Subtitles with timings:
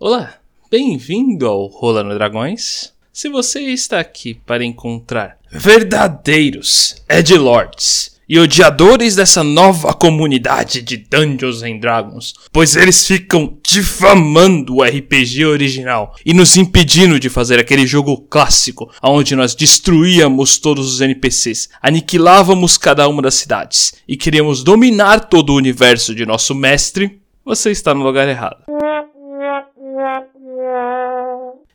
[0.00, 0.34] Olá,
[0.70, 2.92] bem-vindo ao Rolando Dragões.
[3.12, 11.64] Se você está aqui para encontrar verdadeiros Edgelords e odiadores dessa nova comunidade de Dungeons
[11.64, 17.84] and Dragons, pois eles ficam difamando o RPG original e nos impedindo de fazer aquele
[17.84, 24.62] jogo clássico onde nós destruíamos todos os NPCs, aniquilávamos cada uma das cidades e queríamos
[24.62, 28.62] dominar todo o universo de nosso mestre, você está no lugar errado.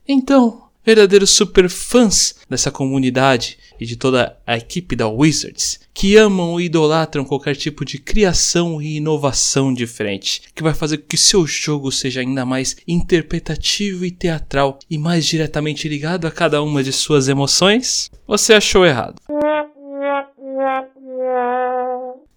[0.08, 6.60] Então, verdadeiros super fãs dessa comunidade e de toda a equipe da Wizards, que amam
[6.60, 11.48] e idolatram qualquer tipo de criação e inovação diferente, que vai fazer com que seu
[11.48, 16.92] jogo seja ainda mais interpretativo e teatral e mais diretamente ligado a cada uma de
[16.92, 19.16] suas emoções, você achou errado.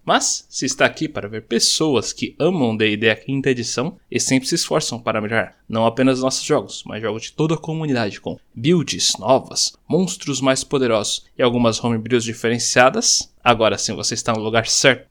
[0.07, 4.49] Mas, se está aqui para ver pessoas que amam D&D a quinta edição e sempre
[4.49, 8.39] se esforçam para melhorar, não apenas nossos jogos, mas jogos de toda a comunidade, com
[8.55, 14.69] builds novas, monstros mais poderosos e algumas homebrews diferenciadas, agora sim você está no lugar
[14.69, 15.09] certo.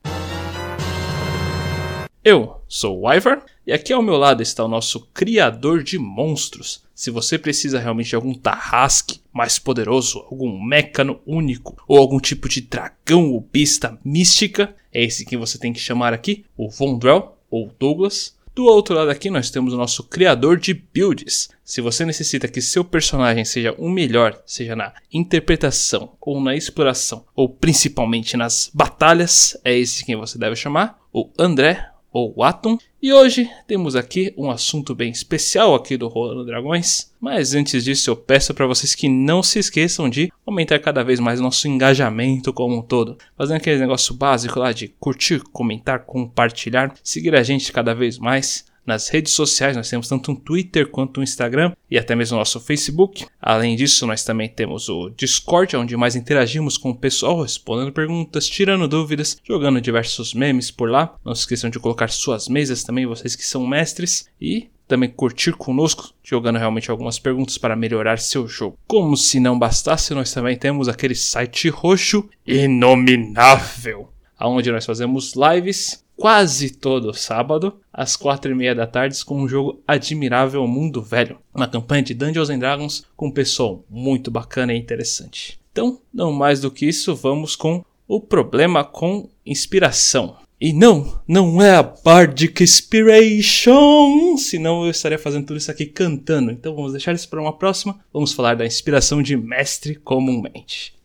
[2.24, 6.84] Eu sou o Wyvern e aqui ao meu lado está o nosso criador de monstros.
[6.96, 12.50] Se você precisa realmente de algum tarrasque mais poderoso, algum mecano único ou algum tipo
[12.50, 17.38] de dragão ou besta mística, é esse que você tem que chamar aqui, o Vondrel
[17.52, 18.34] ou Douglas.
[18.56, 21.50] Do outro lado aqui nós temos o nosso criador de builds.
[21.62, 27.26] Se você necessita que seu personagem seja o melhor, seja na interpretação ou na exploração,
[27.36, 32.78] ou principalmente nas batalhas, é esse quem você deve chamar, o André ou Atom.
[33.02, 37.12] E hoje temos aqui um assunto bem especial aqui do Rolando Dragões.
[37.20, 41.20] Mas antes disso, eu peço para vocês que não se esqueçam de aumentar cada vez
[41.20, 43.18] mais nosso engajamento como um todo.
[43.38, 48.64] Fazendo aquele negócio básico lá de curtir, comentar, compartilhar, seguir a gente cada vez mais
[48.86, 49.76] nas redes sociais.
[49.76, 53.26] Nós temos tanto um Twitter quanto um Instagram e até mesmo o nosso Facebook.
[53.42, 58.48] Além disso, nós também temos o Discord, onde mais interagimos com o pessoal, respondendo perguntas,
[58.48, 61.16] tirando dúvidas, jogando diversos memes por lá.
[61.24, 64.30] Não se esqueçam de colocar suas mesas também, vocês que são mestres.
[64.40, 68.78] E também curtir conosco, jogando realmente algumas perguntas para melhorar seu jogo.
[68.88, 74.10] Como se não bastasse, nós também temos aquele site roxo inominável,
[74.40, 79.48] onde nós fazemos lives quase todo sábado, às quatro e meia da tarde, com um
[79.48, 81.38] jogo admirável Mundo Velho.
[81.54, 85.60] Uma campanha de Dungeons and Dragons com um pessoal muito bacana e interessante.
[85.72, 90.38] Então, não mais do que isso, vamos com o problema com inspiração.
[90.60, 96.50] E não, não é a Bardic Inspiration, senão eu estaria fazendo tudo isso aqui cantando.
[96.50, 98.00] Então vamos deixar isso para uma próxima.
[98.14, 100.96] Vamos falar da inspiração de mestre comumente.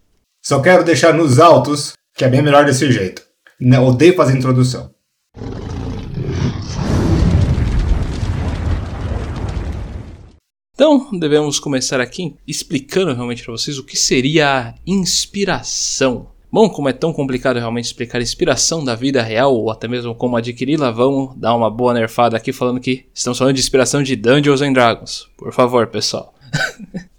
[0.41, 3.23] Só quero deixar nos altos que é bem melhor desse jeito.
[3.83, 4.95] Odeio fazer introdução.
[10.81, 16.29] Então, devemos começar aqui explicando realmente para vocês o que seria a inspiração.
[16.51, 20.15] Bom, como é tão complicado realmente explicar a inspiração da vida real ou até mesmo
[20.15, 24.17] como adquiri-la, vamos dar uma boa nerfada aqui falando que estamos falando de inspiração de
[24.17, 25.29] Dungeons and Dragons.
[25.37, 26.35] Por favor, pessoal.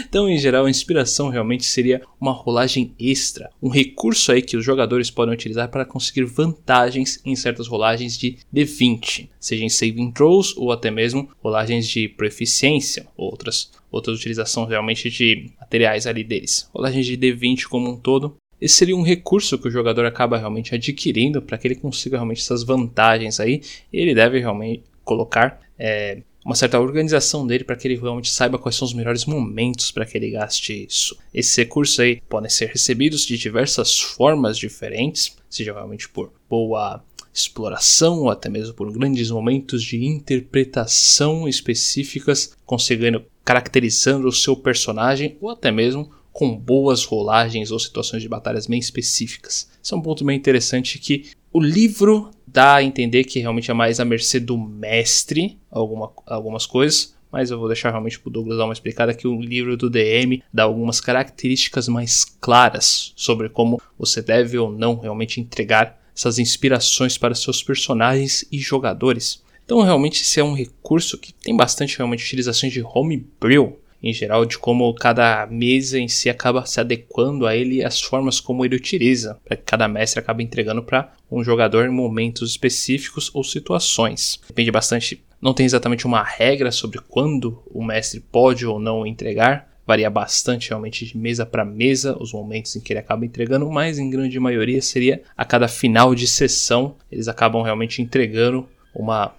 [0.00, 4.64] Então, em geral, a inspiração realmente seria uma rolagem extra, um recurso aí que os
[4.64, 10.56] jogadores podem utilizar para conseguir vantagens em certas rolagens de D20, seja em saving throws
[10.56, 16.70] ou até mesmo rolagens de proficiência, outras outras utilizações realmente de materiais ali deles.
[16.72, 20.74] Rolagens de D20 como um todo, esse seria um recurso que o jogador acaba realmente
[20.74, 23.62] adquirindo para que ele consiga realmente essas vantagens aí.
[23.92, 28.76] Ele deve realmente colocar é, uma certa organização dele para que ele realmente saiba quais
[28.76, 31.16] são os melhores momentos para que ele gaste isso.
[31.32, 37.02] Esses recursos aí podem ser recebidos de diversas formas diferentes, seja realmente por boa
[37.32, 45.36] exploração ou até mesmo por grandes momentos de interpretação específicas, conseguindo caracterizando o seu personagem
[45.40, 49.68] ou até mesmo com boas rolagens ou situações de batalhas bem específicas.
[49.82, 53.74] Isso é um ponto bem interessante que o livro dá a entender que realmente é
[53.74, 58.32] mais à mercê do mestre alguma, algumas coisas, mas eu vou deixar realmente para o
[58.32, 63.48] Douglas dar uma explicada que o livro do DM dá algumas características mais claras sobre
[63.48, 69.42] como você deve ou não realmente entregar essas inspirações para seus personagens e jogadores.
[69.64, 74.44] Então realmente esse é um recurso que tem bastante realmente utilizações de homebrew, em geral,
[74.44, 78.64] de como cada mesa em si acaba se adequando a ele e as formas como
[78.64, 83.44] ele utiliza, para que cada mestre acabe entregando para um jogador em momentos específicos ou
[83.44, 84.40] situações.
[84.48, 89.68] Depende bastante, não tem exatamente uma regra sobre quando o mestre pode ou não entregar,
[89.86, 93.98] varia bastante realmente de mesa para mesa os momentos em que ele acaba entregando, mas
[93.98, 99.34] em grande maioria seria a cada final de sessão eles acabam realmente entregando uma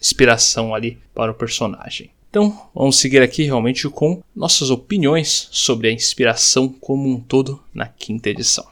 [0.00, 2.10] inspiração ali para o personagem.
[2.28, 7.86] Então, vamos seguir aqui realmente com nossas opiniões sobre a inspiração como um todo na
[7.86, 8.66] quinta edição.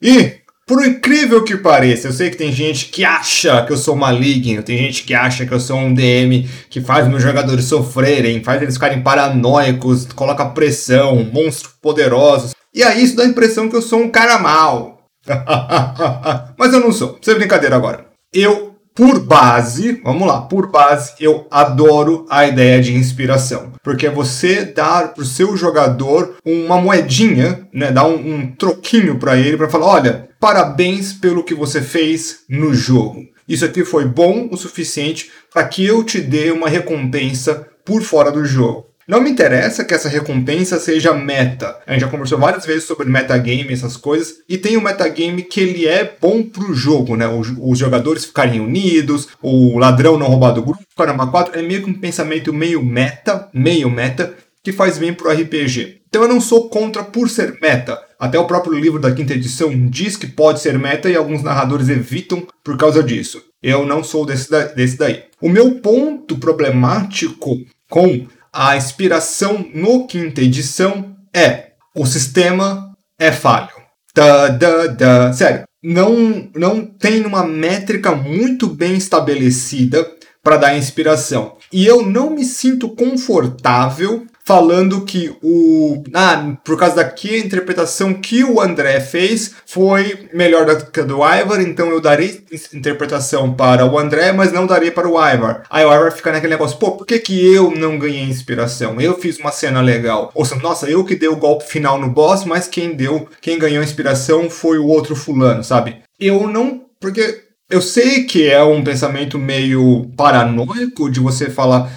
[0.00, 3.94] E, por incrível que pareça, eu sei que tem gente que acha que eu sou
[3.94, 8.42] maligno, tem gente que acha que eu sou um DM que faz meus jogadores sofrerem,
[8.42, 12.54] faz eles ficarem paranoicos, coloca pressão, monstros poderosos.
[12.74, 15.06] E aí isso dá a impressão que eu sou um cara mal.
[16.58, 17.18] Mas eu não sou.
[17.22, 18.06] Sem brincadeira agora.
[18.32, 23.72] Eu por base, vamos lá, por base, eu adoro a ideia de inspiração.
[23.82, 27.90] Porque é você dar pro seu jogador uma moedinha, né?
[27.90, 32.74] Dar um, um troquinho para ele para falar: olha, parabéns pelo que você fez no
[32.74, 33.22] jogo.
[33.48, 38.30] Isso aqui foi bom o suficiente para que eu te dê uma recompensa por fora
[38.30, 38.86] do jogo.
[39.06, 41.76] Não me interessa que essa recompensa seja meta.
[41.86, 45.42] A gente já conversou várias vezes sobre metagame, essas coisas, e tem o um metagame
[45.42, 47.26] que ele é bom pro jogo, né?
[47.26, 51.90] Os, jogadores ficarem unidos, o ladrão não roubar do grupo, caramba, 4 é meio que
[51.90, 56.02] um pensamento meio meta, meio meta, que faz bem pro RPG.
[56.08, 57.98] Então eu não sou contra por ser meta.
[58.18, 61.88] Até o próprio livro da quinta edição diz que pode ser meta e alguns narradores
[61.88, 63.42] evitam por causa disso.
[63.60, 65.24] Eu não sou desse, desse daí.
[65.40, 67.56] O meu ponto problemático
[67.88, 73.70] com a inspiração no quinta edição é o sistema é falho.
[74.14, 75.32] Da, da, da.
[75.32, 80.06] Sério, não, não tem uma métrica muito bem estabelecida
[80.42, 81.56] para dar inspiração.
[81.72, 86.02] E eu não me sinto confortável falando que o.
[86.14, 91.04] Ah, por causa daqui a interpretação que o André fez foi melhor do que a
[91.04, 95.64] do Ivar, então eu darei interpretação para o André, mas não darei para o Ivar.
[95.70, 99.00] Aí o Ivar fica naquele negócio, pô, por que, que eu não ganhei inspiração?
[99.00, 100.30] Eu fiz uma cena legal.
[100.34, 103.58] Ou seja, nossa, eu que dei o golpe final no boss, mas quem deu, quem
[103.58, 106.02] ganhou inspiração foi o outro fulano, sabe?
[106.18, 106.82] Eu não.
[107.00, 107.42] Porque
[107.72, 111.90] eu sei que é um pensamento meio paranoico de você falar,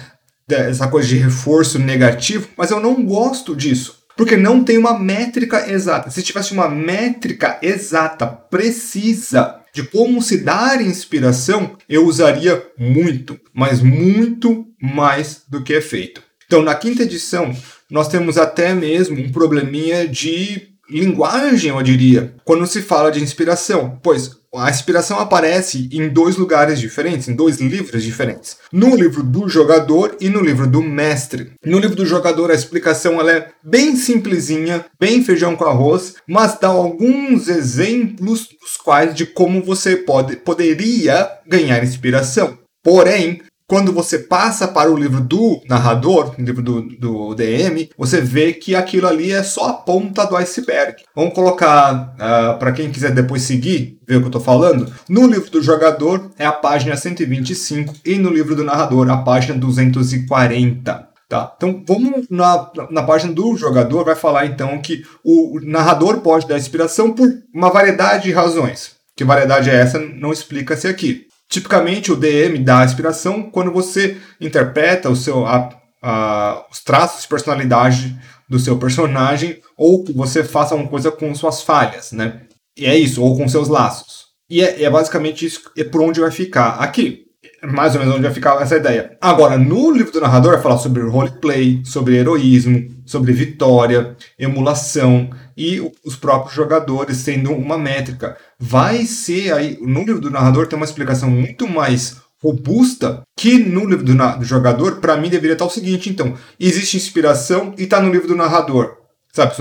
[0.48, 4.04] dessa coisa de reforço negativo, mas eu não gosto disso.
[4.16, 6.10] Porque não tem uma métrica exata.
[6.10, 13.82] Se tivesse uma métrica exata, precisa, de como se dar inspiração, eu usaria muito, mas
[13.82, 16.22] muito mais do que é feito.
[16.46, 17.54] Então, na quinta edição,
[17.90, 23.98] nós temos até mesmo um probleminha de linguagem, eu diria, quando se fala de inspiração,
[24.02, 28.56] pois a inspiração aparece em dois lugares diferentes, em dois livros diferentes.
[28.72, 31.52] No livro do jogador e no livro do mestre.
[31.64, 36.58] No livro do jogador, a explicação ela é bem simplesinha, bem feijão com arroz, mas
[36.58, 42.58] dá alguns exemplos dos quais de como você pode, poderia ganhar inspiração.
[42.82, 48.20] Porém, quando você passa para o livro do narrador, o livro do, do DM, você
[48.20, 51.02] vê que aquilo ali é só a ponta do iceberg.
[51.14, 54.92] Vamos colocar, uh, ah, para quem quiser depois seguir, ver o que eu estou falando.
[55.08, 59.58] No livro do jogador é a página 125 e no livro do narrador a página
[59.58, 61.06] 240.
[61.28, 66.46] Tá, então vamos na, na página do jogador, vai falar então que o narrador pode
[66.46, 68.92] dar inspiração por uma variedade de razões.
[69.16, 69.98] Que variedade é essa?
[69.98, 71.26] Não explica-se aqui.
[71.48, 75.68] Tipicamente, o DM dá inspiração quando você interpreta o seu, a,
[76.02, 81.34] a, os traços de personalidade do seu personagem ou que você faça alguma coisa com
[81.34, 82.42] suas falhas, né?
[82.76, 84.26] E é isso, ou com seus laços.
[84.48, 86.80] E é, é basicamente isso, é por onde vai ficar.
[86.80, 87.26] Aqui,
[87.62, 89.16] é mais ou menos onde vai ficar essa ideia.
[89.20, 95.80] Agora, no livro do narrador vai falar sobre roleplay, sobre heroísmo, sobre vitória, emulação e
[96.04, 98.36] os próprios jogadores sendo uma métrica.
[98.58, 103.86] Vai ser aí, no livro do narrador tem uma explicação muito mais robusta que no
[103.86, 108.00] livro do, do jogador, para mim deveria estar o seguinte, então, existe inspiração e está
[108.00, 108.96] no livro do narrador.
[109.32, 109.54] Sabe,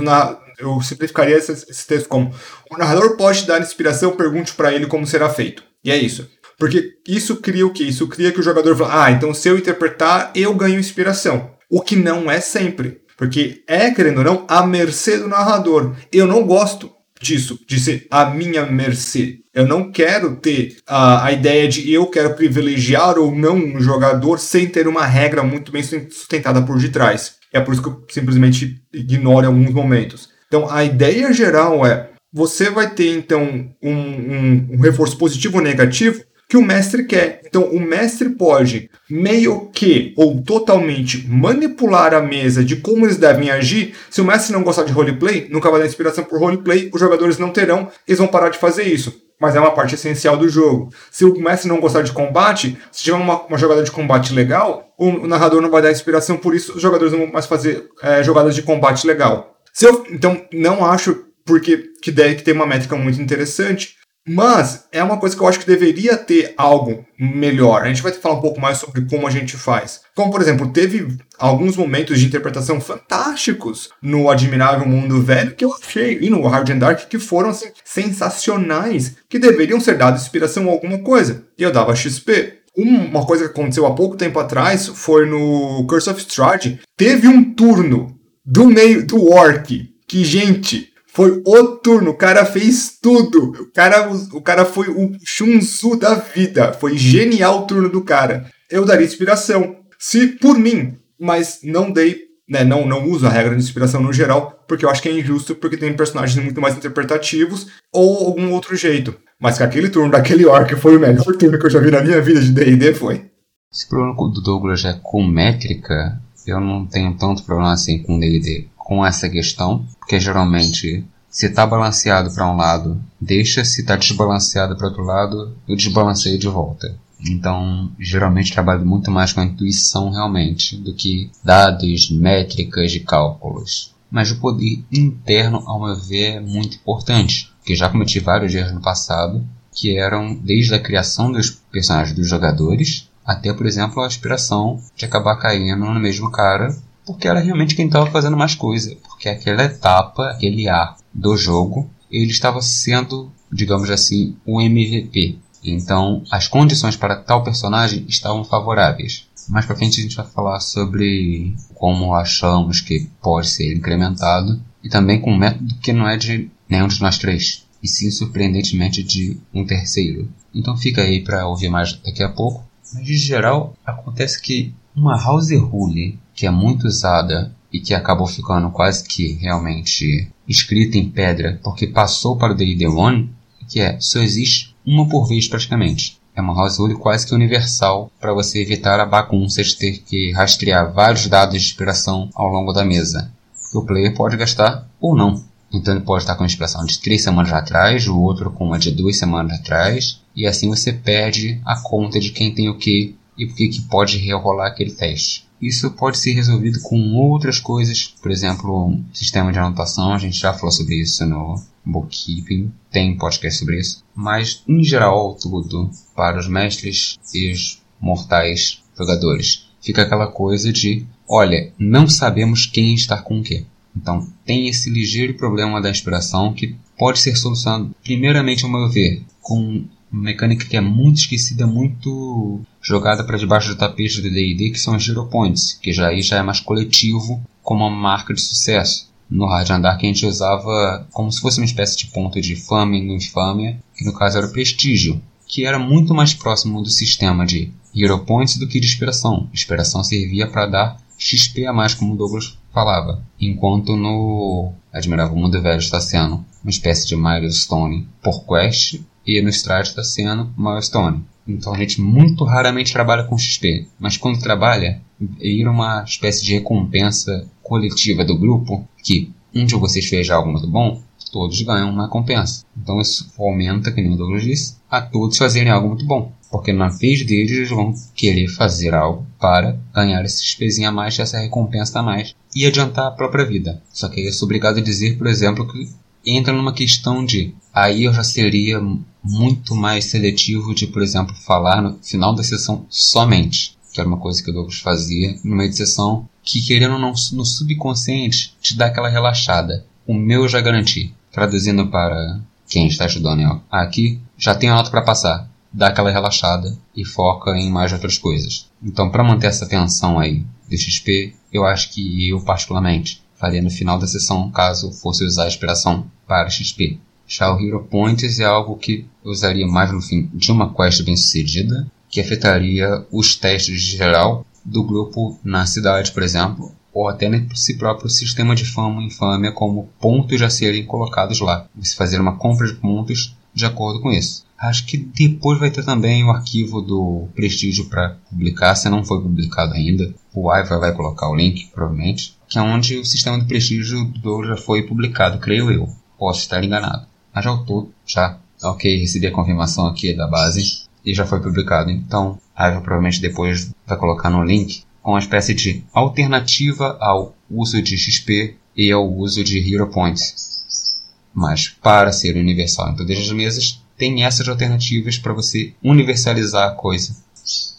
[0.58, 2.34] eu simplificaria esse, esse texto como
[2.72, 5.64] o narrador pode dar inspiração, pergunte para ele como será feito.
[5.84, 6.30] E é isso.
[6.58, 7.84] Porque isso cria o quê?
[7.84, 11.52] Isso cria que o jogador fala, ah, então se eu interpretar, eu ganho inspiração.
[11.70, 13.02] O que não é sempre.
[13.18, 15.96] Porque é, querendo ou não, a mercê do narrador.
[16.12, 16.92] Eu não gosto
[17.22, 19.40] disso, de ser a minha mercê.
[19.54, 24.38] Eu não quero ter a, a ideia de eu quero privilegiar ou não um jogador
[24.38, 27.36] sem ter uma regra muito bem sustentada por detrás.
[27.54, 30.30] É por isso que eu simplesmente ignoro alguns momentos.
[30.48, 35.64] Então, a ideia geral é: você vai ter, então, um, um, um reforço positivo ou
[35.64, 37.42] negativo que o mestre quer.
[37.46, 43.50] Então, o mestre pode meio que ou totalmente manipular a mesa de como eles devem
[43.50, 43.96] agir.
[44.10, 47.38] Se o mestre não gostar de roleplay, nunca vai dar inspiração por roleplay, os jogadores
[47.38, 49.24] não terão, eles vão parar de fazer isso.
[49.40, 50.90] Mas é uma parte essencial do jogo.
[51.12, 54.94] Se o mestre não gostar de combate, se tiver uma, uma jogada de combate legal,
[54.98, 58.24] o, narrador não vai dar inspiração, por isso os jogadores não vão mais fazer é,
[58.24, 59.58] jogadas de combate legal.
[59.82, 63.96] Eu, então, não acho porque que deve tem uma métrica muito interessante
[64.28, 67.84] Mas é uma coisa que eu acho que deveria ter algo melhor.
[67.84, 70.02] A gente vai falar um pouco mais sobre como a gente faz.
[70.16, 75.74] Como, por exemplo, teve alguns momentos de interpretação fantásticos no Admirável Mundo Velho que eu
[75.74, 80.68] achei, e no Hard and Dark, que foram assim, sensacionais, que deveriam ser dados inspiração
[80.70, 81.46] a alguma coisa.
[81.58, 82.62] E eu dava XP.
[82.76, 86.82] Uma coisa que aconteceu há pouco tempo atrás foi no Curse of Strahd.
[86.98, 92.98] Teve um turno do meio do Orc que, gente, foi o turno, o cara fez
[93.02, 93.54] tudo.
[93.62, 96.74] O cara, o cara foi o Shunzu da vida.
[96.74, 98.46] Foi genial o turno do cara.
[98.70, 99.78] Eu daria inspiração.
[99.98, 102.18] Se por mim, mas não dei,
[102.50, 105.18] né, não, não uso a regra de inspiração no geral, porque eu acho que é
[105.18, 109.16] injusto, porque tem personagens muito mais interpretativos ou algum outro jeito.
[109.40, 112.02] Mas que aquele turno daquele orc foi o melhor turno que eu já vi na
[112.02, 113.24] minha vida de D&D foi.
[113.72, 118.20] Se o problema do Douglas é com métrica, eu não tenho tanto problema assim com
[118.20, 123.96] D&D com essa questão, porque geralmente se está balanceado para um lado, deixa, se está
[123.96, 126.96] desbalanceado para outro lado, eu desbalanceio de volta.
[127.20, 133.92] Então, geralmente trabalho muito mais com a intuição realmente do que dados, métricas e cálculos.
[134.12, 138.72] Mas o poder interno, ao meu ver, é muito importante, porque já cometi vários erros
[138.72, 144.06] no passado, que eram desde a criação dos personagens dos jogadores, até, por exemplo, a
[144.06, 146.70] aspiração de acabar caindo no mesmo cara
[147.06, 148.96] porque era realmente quem estava fazendo mais coisa.
[149.08, 155.38] Porque aquela etapa, aquele ar do jogo, ele estava sendo, digamos assim, o MVP.
[155.64, 159.28] Então, as condições para tal personagem estavam favoráveis.
[159.50, 164.90] Mais para frente a gente vai falar sobre como achamos que pode ser incrementado e
[164.90, 169.04] também com um método que não é de nenhum de nós três, e sim surpreendentemente
[169.04, 170.28] de um terceiro.
[170.54, 172.64] Então fica aí para ouvir mais daqui a pouco.
[172.94, 178.28] Mas de geral, acontece que uma house rule que é muito usada e que acabou
[178.28, 183.34] ficando quase que realmente escrita em pedra porque passou para o D&D One,
[183.68, 186.20] que é só existe uma por vez praticamente.
[186.36, 190.32] É uma house rule quase que universal para você evitar a bagunça de ter que
[190.34, 193.32] rastrear vários dados de inspiração ao longo da mesa.
[193.72, 195.44] Que o player pode gastar ou não.
[195.74, 198.78] Então ele pode estar com a inspiração de 3 semanas atrás, o outro com uma
[198.78, 203.16] de 2 semanas atrás, e assim você perde a conta de quem tem o que
[203.38, 205.45] e por que pode rerolar aquele teste.
[205.62, 210.54] Isso pode ser resolvido com outras coisas, por exemplo, sistema de anotação, a gente já
[210.54, 214.04] falou sobre isso no Bookkeeping, tem podcast sobre isso.
[214.14, 219.66] Mas, em geral, tudo para os mestres e os mortais jogadores.
[219.82, 223.66] Fica aquela coisa de, olha, não sabemos quem está com o que.
[223.96, 229.24] Então, tem esse ligeiro problema da inspiração que pode ser solucionado, primeiramente, ao meu ver,
[229.42, 229.86] com
[230.16, 234.80] uma mecânica que é muito esquecida, muito jogada para debaixo do tapete do D&D, que
[234.80, 238.40] são os Hero Points, que já aí já é mais coletivo como uma marca de
[238.40, 239.14] sucesso.
[239.30, 242.56] No Hard Andar que a gente usava como se fosse uma espécie de ponto de
[242.56, 246.90] fama e infâmia, que no caso era o prestígio, que era muito mais próximo do
[246.90, 249.50] sistema de Hero Points do que de inspiração.
[249.54, 255.62] Inspiração servia para dar XP a mais, como o Douglas falava, enquanto no Admirável Mundo
[255.62, 261.24] Velho está sendo uma espécie de milestone por quest e no Stride está sendo milestone.
[261.48, 266.54] Então a gente muito raramente trabalha com XP, mas quando trabalha, vira uma espécie de
[266.54, 271.02] recompensa coletiva do grupo que um de vocês fez algo muito bom,
[271.32, 272.64] todos ganham uma recompensa.
[272.78, 276.32] Então isso aumenta, que nem o Douglas disse, a todos fazerem algo muito bom.
[276.50, 281.20] Porque na vez deles eles vão querer fazer algo para ganhar esse XPzinho a mais,
[281.20, 283.82] essa recompensa a mais e adiantar a própria vida.
[283.92, 285.90] Só que aí eu sou obrigado a dizer, por exemplo, que
[286.26, 288.80] entra numa questão de aí eu já seria
[289.26, 294.20] muito mais seletivo de, por exemplo, falar no final da sessão somente, que era uma
[294.20, 298.54] coisa que o Douglas fazia no meio de sessão, que querendo ou não no subconsciente
[298.62, 299.86] te dá aquela relaxada.
[300.06, 301.14] O meu eu já garanti.
[301.32, 302.40] Traduzindo para
[302.70, 305.50] quem está estudando aqui, já tem a nota para passar.
[305.74, 308.70] Dá aquela relaxada e foca em mais outras coisas.
[308.82, 313.70] Então, para manter essa tensão aí de XP, eu acho que eu, particularmente, faria no
[313.70, 317.00] final da sessão caso fosse usar a inspiração para XP.
[317.28, 321.04] Já o Hero Points é algo que eu usaria mais no fim de uma quest
[321.04, 327.28] bem sucedida, que afetaria os testes geral do grupo na cidade, por exemplo, ou até
[327.28, 331.68] nesse próprio sistema de fama e infâmia como pontos a serem colocados lá.
[331.82, 334.46] Se fazer uma compra de pontos de acordo com isso.
[334.58, 339.22] Acho que depois vai ter também o arquivo do Prestígio para publicar, se não foi
[339.22, 340.14] publicado ainda.
[340.34, 344.46] O Ivar vai colocar o link, provavelmente, que é onde o sistema de prestígio do
[344.46, 345.90] já foi publicado, creio eu.
[346.18, 347.06] Posso estar enganado.
[347.36, 348.40] Mas já todo, já.
[348.64, 351.92] Ok, recebi a confirmação aqui da base e já foi publicado.
[351.92, 357.82] Então, a Eva provavelmente depois vai colocar no link uma espécie de alternativa ao uso
[357.82, 361.04] de XP e ao uso de Hero Points.
[361.34, 366.76] Mas para ser universal em todas as mesas, tem essas alternativas para você universalizar a
[366.76, 367.16] coisa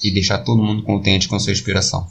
[0.03, 2.07] e deixar todo mundo contente com sua inspiração.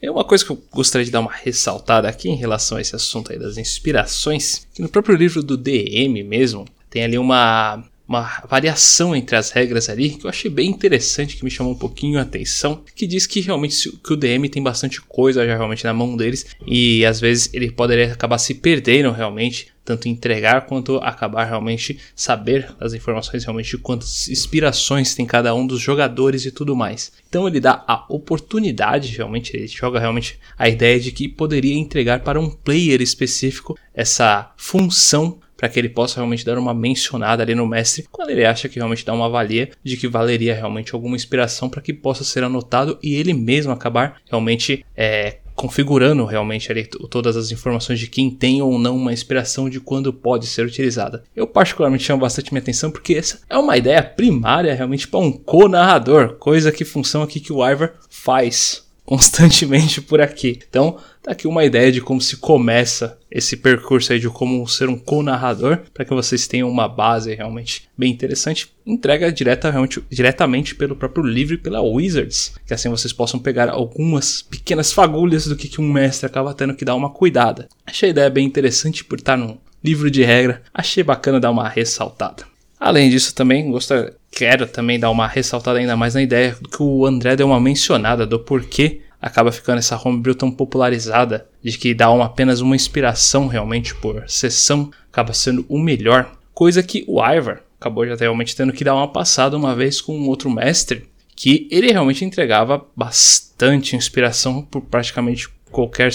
[0.00, 2.94] É uma coisa que eu gostaria de dar uma ressaltada aqui em relação a esse
[2.94, 8.42] assunto aí das inspirações, que no próprio livro do DM mesmo, tem ali uma uma
[8.48, 12.18] variação entre as regras ali que eu achei bem interessante, que me chamou um pouquinho
[12.18, 15.94] a atenção, que diz que realmente que o DM tem bastante coisa já realmente na
[15.94, 21.44] mão deles e às vezes ele poderia acabar se perdendo realmente, tanto entregar quanto acabar
[21.44, 26.76] realmente saber as informações realmente de quantas inspirações tem cada um dos jogadores e tudo
[26.76, 27.10] mais.
[27.26, 32.20] Então ele dá a oportunidade realmente, ele joga realmente a ideia de que poderia entregar
[32.20, 37.54] para um player específico essa função para que ele possa realmente dar uma mencionada ali
[37.54, 41.16] no mestre quando ele acha que realmente dá uma valia de que valeria realmente alguma
[41.16, 46.84] inspiração para que possa ser anotado e ele mesmo acabar realmente é, configurando realmente ali
[46.84, 51.24] todas as informações de quem tem ou não uma inspiração de quando pode ser utilizada.
[51.34, 55.32] Eu particularmente chamo bastante minha atenção porque essa é uma ideia primária realmente para um
[55.32, 60.58] co-narrador, coisa que função aqui que o Ivor faz constantemente por aqui.
[60.68, 64.88] Então, tá aqui uma ideia de como se começa esse percurso aí de como ser
[64.88, 68.72] um co-narrador, para que vocês tenham uma base realmente bem interessante.
[68.86, 69.72] Entrega direta,
[70.10, 75.46] diretamente pelo próprio livro e pela Wizards, que assim vocês possam pegar algumas pequenas fagulhas
[75.46, 77.68] do que, que um mestre acaba tendo que dar uma cuidada.
[77.86, 81.68] Achei a ideia bem interessante por estar num livro de regra, achei bacana dar uma
[81.68, 82.44] ressaltada.
[82.80, 87.06] Além disso, também gostaria, quero também dar uma ressaltada ainda mais na ideia que o
[87.06, 92.10] André deu uma mencionada do porquê acaba ficando essa homebrew tão popularizada, de que dá
[92.10, 96.30] uma, apenas uma inspiração realmente por sessão, acaba sendo o melhor.
[96.52, 100.14] Coisa que o Ivor acabou já realmente tendo que dar uma passada uma vez com
[100.14, 106.12] um outro mestre, que ele realmente entregava bastante inspiração por praticamente qualquer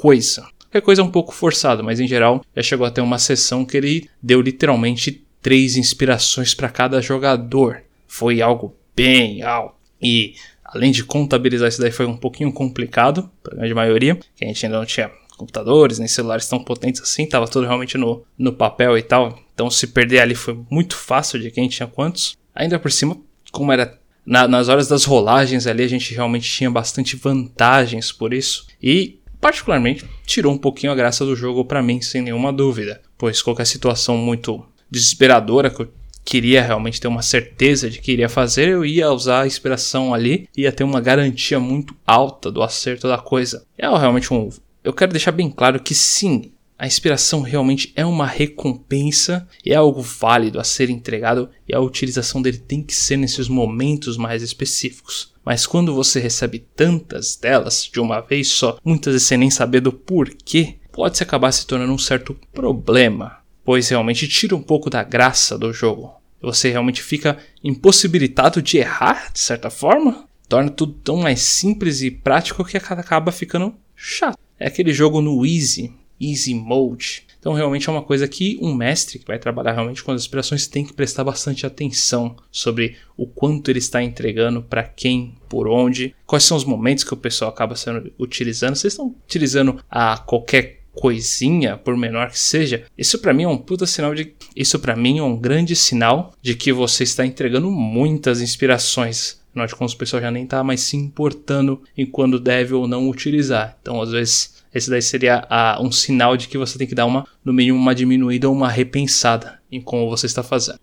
[0.00, 0.46] coisa.
[0.60, 3.76] Qualquer coisa um pouco forçado, mas em geral já chegou a ter uma sessão que
[3.76, 7.82] ele deu literalmente três inspirações para cada jogador.
[8.08, 9.74] Foi algo bem alto.
[10.00, 10.34] E
[10.64, 14.48] além de contabilizar isso daí foi um pouquinho complicado para a grande maioria, que a
[14.48, 18.54] gente ainda não tinha computadores nem celulares tão potentes assim, tava tudo realmente no, no
[18.54, 19.38] papel e tal.
[19.52, 22.38] Então se perder ali foi muito fácil de quem tinha quantos.
[22.54, 23.14] Ainda por cima,
[23.52, 28.32] como era na, nas horas das rolagens ali, a gente realmente tinha bastante vantagens por
[28.32, 28.66] isso.
[28.82, 33.42] E particularmente tirou um pouquinho a graça do jogo para mim, sem nenhuma dúvida, pois
[33.42, 34.64] qualquer situação muito
[34.94, 35.92] desesperadora que eu
[36.24, 40.48] queria realmente ter uma certeza de que iria fazer, eu ia usar a inspiração ali,
[40.56, 43.64] ia ter uma garantia muito alta do acerto da coisa.
[43.76, 44.48] É realmente um.
[44.82, 49.76] Eu quero deixar bem claro que sim, a inspiração realmente é uma recompensa e é
[49.76, 54.42] algo válido a ser entregado e a utilização dele tem que ser nesses momentos mais
[54.42, 55.32] específicos.
[55.44, 59.80] Mas quando você recebe tantas delas de uma vez só, muitas vezes sem nem saber
[59.80, 64.90] do porquê, pode se acabar se tornando um certo problema pois realmente tira um pouco
[64.90, 66.12] da graça do jogo.
[66.40, 70.28] Você realmente fica impossibilitado de errar, de certa forma.
[70.46, 74.38] Torna tudo tão mais simples e prático que acaba ficando chato.
[74.60, 77.24] É aquele jogo no easy, easy mode.
[77.40, 80.66] Então realmente é uma coisa que um mestre que vai trabalhar realmente com as inspirações
[80.66, 86.14] tem que prestar bastante atenção sobre o quanto ele está entregando para quem, por onde,
[86.26, 88.76] quais são os momentos que o pessoal acaba sendo utilizando.
[88.76, 93.58] Vocês estão utilizando a qualquer coisinha, por menor que seja, isso para mim é um
[93.58, 94.34] puta sinal de.
[94.56, 99.42] Isso para mim é um grande sinal de que você está entregando muitas inspirações.
[99.54, 103.08] De contas, o pessoal já nem tá mais se importando em quando deve ou não
[103.08, 103.78] utilizar.
[103.80, 107.06] Então, às vezes, esse daí seria a, um sinal de que você tem que dar
[107.06, 110.80] uma, no mínimo, uma diminuída ou uma repensada em como você está fazendo.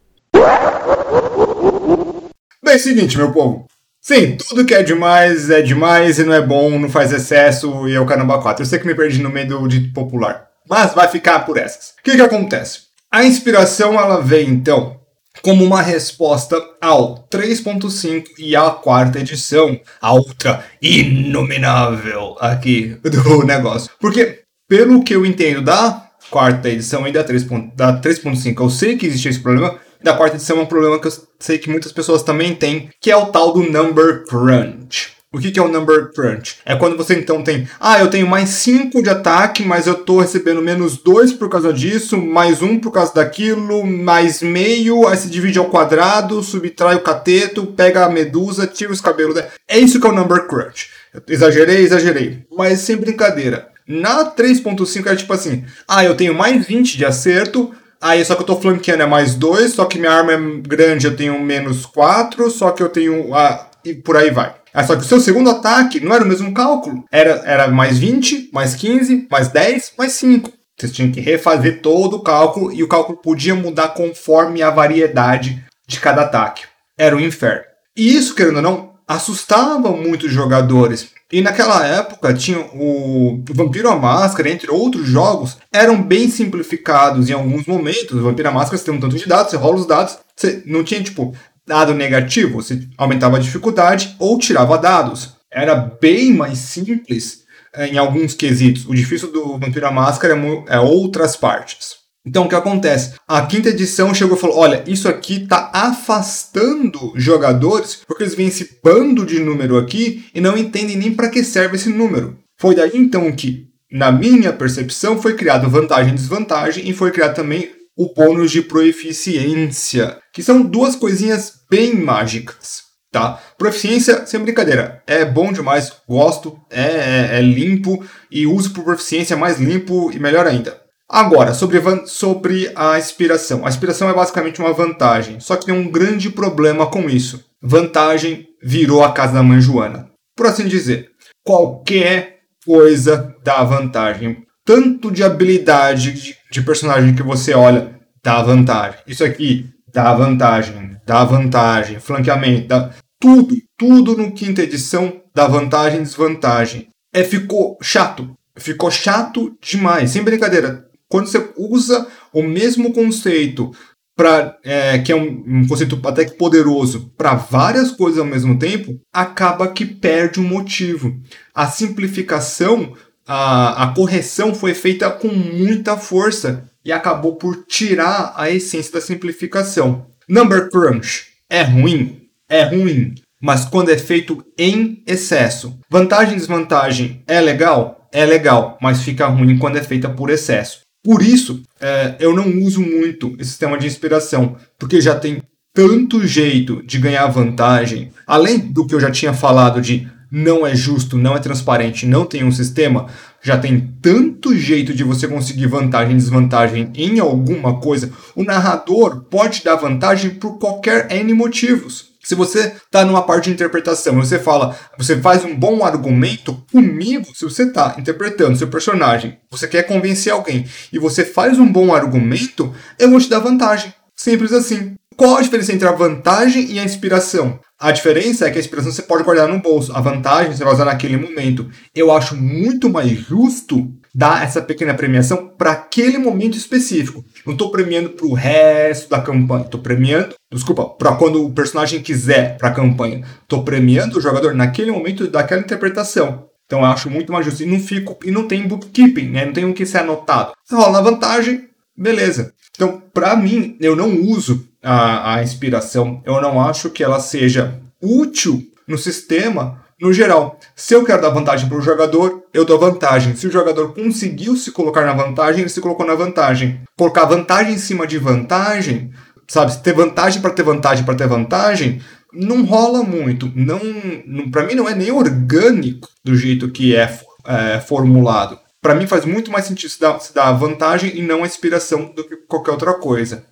[2.63, 3.67] Bem, seguinte, meu povo.
[4.01, 7.93] Sim, tudo que é demais é demais e não é bom, não faz excesso e
[7.93, 8.63] é o caramba 4.
[8.63, 11.91] Eu sei que me perdi no meio do dito popular, mas vai ficar por essas.
[11.99, 12.79] O que, que acontece?
[13.11, 14.99] A inspiração ela vem então
[15.43, 23.91] como uma resposta ao 3.5 e à quarta edição, a outra inominável aqui do negócio.
[23.99, 29.29] Porque, pelo que eu entendo da quarta edição e da 3.5, eu sei que existe
[29.29, 32.55] esse problema, da quarta edição é um problema que eu sei que muitas pessoas também
[32.55, 35.21] têm, que é o tal do number crunch.
[35.33, 36.57] O que, que é o number crunch?
[36.65, 40.19] É quando você então tem, ah, eu tenho mais 5 de ataque, mas eu tô
[40.19, 45.15] recebendo menos 2 por causa disso, mais 1 um por causa daquilo, mais meio, aí
[45.15, 49.41] se divide ao quadrado, subtrai o cateto, pega a medusa, tira os cabelos.
[49.69, 50.89] É isso que é o number crunch.
[51.25, 52.43] Exagerei, exagerei.
[52.53, 53.69] Mas sem brincadeira.
[53.87, 58.41] Na 3.5 é tipo assim, ah, eu tenho mais 20 de acerto, Aí, só que
[58.41, 61.85] eu tô flanqueando é mais 2, só que minha arma é grande, eu tenho menos
[61.85, 63.33] 4, só que eu tenho.
[63.35, 64.55] Ah, e por aí vai.
[64.73, 67.03] Ah, só que o seu segundo ataque não era o mesmo cálculo.
[67.11, 70.51] Era, era mais 20, mais 15, mais 10, mais 5.
[70.77, 75.63] Vocês tinham que refazer todo o cálculo e o cálculo podia mudar conforme a variedade
[75.87, 76.63] de cada ataque.
[76.97, 77.63] Era o um inferno.
[77.95, 81.11] E isso, querendo ou não, assustava muitos jogadores.
[81.31, 87.33] E naquela época tinha o Vampiro à Máscara, entre outros jogos, eram bem simplificados em
[87.33, 88.19] alguns momentos.
[88.19, 90.61] O Vampiro à Máscara você tem um tanto de dados, você rola os dados, você
[90.65, 91.33] não tinha tipo
[91.65, 95.35] dado negativo, você aumentava a dificuldade ou tirava dados.
[95.49, 98.85] Era bem mais simples eh, em alguns quesitos.
[98.85, 102.00] O difícil do Vampiro à Máscara é, é outras partes.
[102.25, 103.15] Então o que acontece?
[103.27, 108.49] A quinta edição chegou e falou: olha, isso aqui está afastando jogadores porque eles veem
[108.49, 112.37] esse bando de número aqui e não entendem nem para que serve esse número.
[112.59, 117.35] Foi daí então que, na minha percepção, foi criado vantagem e desvantagem e foi criado
[117.35, 122.83] também o bônus de proeficiência, que são duas coisinhas bem mágicas.
[123.11, 123.41] Tá?
[123.57, 129.35] Proficiência, sem brincadeira, é bom demais, gosto, é, é, é limpo e uso por proficiência
[129.35, 130.80] mais limpo e melhor ainda.
[131.13, 133.65] Agora, sobre, sobre a inspiração.
[133.65, 137.43] A inspiração é basicamente uma vantagem, só que tem um grande problema com isso.
[137.61, 140.09] Vantagem virou a casa da mãe Joana.
[140.37, 141.09] Por assim dizer,
[141.43, 144.37] qualquer coisa dá vantagem.
[144.65, 147.93] Tanto de habilidade de, personagem que você olha,
[148.23, 149.01] dá vantagem.
[149.05, 152.89] Isso aqui dá vantagem, dá vantagem, flanqueamento, dá...
[153.19, 156.87] tudo, tudo no quinta edição dá vantagem e desvantagem.
[157.13, 158.33] É, ficou chato.
[158.57, 163.71] Ficou chato demais, sem brincadeira quando você usa o mesmo conceito
[164.15, 168.57] para é, que é um, um, conceito até que poderoso para várias coisas ao mesmo
[168.57, 171.15] tempo, acaba que perde um motivo.
[171.53, 172.93] A simplificação,
[173.27, 179.01] a, a correção foi feita com muita força e acabou por tirar a essência da
[179.01, 180.05] simplificação.
[180.27, 185.79] Number crunch é ruim, é ruim, mas quando é feito em excesso.
[185.89, 190.80] Vantagem e desvantagem é legal, é legal, mas fica ruim quando é feita por excesso.
[191.03, 195.41] Por isso, é, eu não uso muito esse sistema de inspiração, porque já tem
[195.73, 200.73] tanto jeito de ganhar vantagem, além do que eu já tinha falado de não é
[200.75, 203.07] justo, não é transparente, não tem um sistema,
[203.41, 208.11] já tem tanto jeito de você conseguir vantagem e desvantagem em alguma coisa.
[208.33, 212.10] O narrador pode dar vantagem por qualquer N motivos.
[212.31, 217.27] Se você está numa parte de interpretação você fala, você faz um bom argumento, comigo,
[217.35, 221.93] se você está interpretando seu personagem, você quer convencer alguém e você faz um bom
[221.93, 223.93] argumento, eu vou te dar vantagem.
[224.15, 224.95] Simples assim.
[225.17, 227.59] Qual a diferença entre a vantagem e a inspiração?
[227.77, 230.73] A diferença é que a inspiração você pode guardar no bolso, a vantagem você vai
[230.73, 231.69] usar naquele momento.
[231.93, 237.25] Eu acho muito mais justo dar essa pequena premiação para aquele momento específico.
[237.45, 239.65] Não estou premiando para o resto da campanha.
[239.65, 243.25] Estou premiando, desculpa, para quando o personagem quiser para a campanha.
[243.41, 246.47] Estou premiando o jogador naquele momento daquela interpretação.
[246.65, 247.63] Então eu acho muito mais justo.
[247.63, 249.45] E não fico e não tem bookkeeping, né?
[249.45, 250.53] Não tem o que ser anotado.
[250.63, 252.53] Você rola na vantagem, beleza.
[252.73, 256.21] Então, para mim, eu não uso a, a inspiração.
[256.25, 261.29] Eu não acho que ela seja útil no sistema no geral, se eu quero dar
[261.29, 263.35] vantagem para o jogador, eu dou vantagem.
[263.35, 266.81] Se o jogador conseguiu se colocar na vantagem, ele se colocou na vantagem.
[266.97, 269.11] Colocar vantagem em cima de vantagem,
[269.47, 269.77] sabe?
[269.83, 272.01] Ter vantagem para ter vantagem para ter vantagem,
[272.33, 273.51] não rola muito.
[273.55, 273.79] Não,
[274.25, 278.57] não para mim não é nem orgânico do jeito que é, é formulado.
[278.81, 282.11] Para mim faz muito mais sentido se dar, se dar vantagem e não a inspiração
[282.11, 283.45] do que qualquer outra coisa.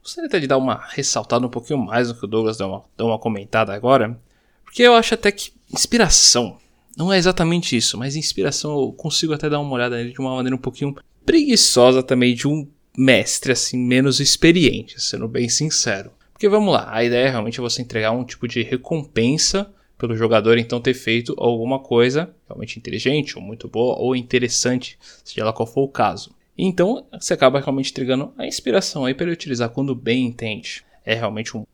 [0.00, 2.84] Gostaria até de dar uma ressaltada um pouquinho mais no que o Douglas deu uma,
[2.96, 4.16] deu uma comentada agora,
[4.64, 6.58] porque eu acho até que Inspiração.
[6.96, 10.34] Não é exatamente isso, mas inspiração eu consigo até dar uma olhada nele de uma
[10.34, 16.10] maneira um pouquinho preguiçosa também de um mestre assim menos experiente, sendo bem sincero.
[16.32, 20.56] Porque vamos lá, a ideia é realmente você entregar um tipo de recompensa pelo jogador
[20.58, 25.66] então ter feito alguma coisa realmente inteligente, ou muito boa, ou interessante, seja lá qual
[25.66, 26.32] for o caso.
[26.56, 30.84] Então você acaba realmente entregando a inspiração aí para ele utilizar quando bem entende.
[31.04, 31.64] É realmente um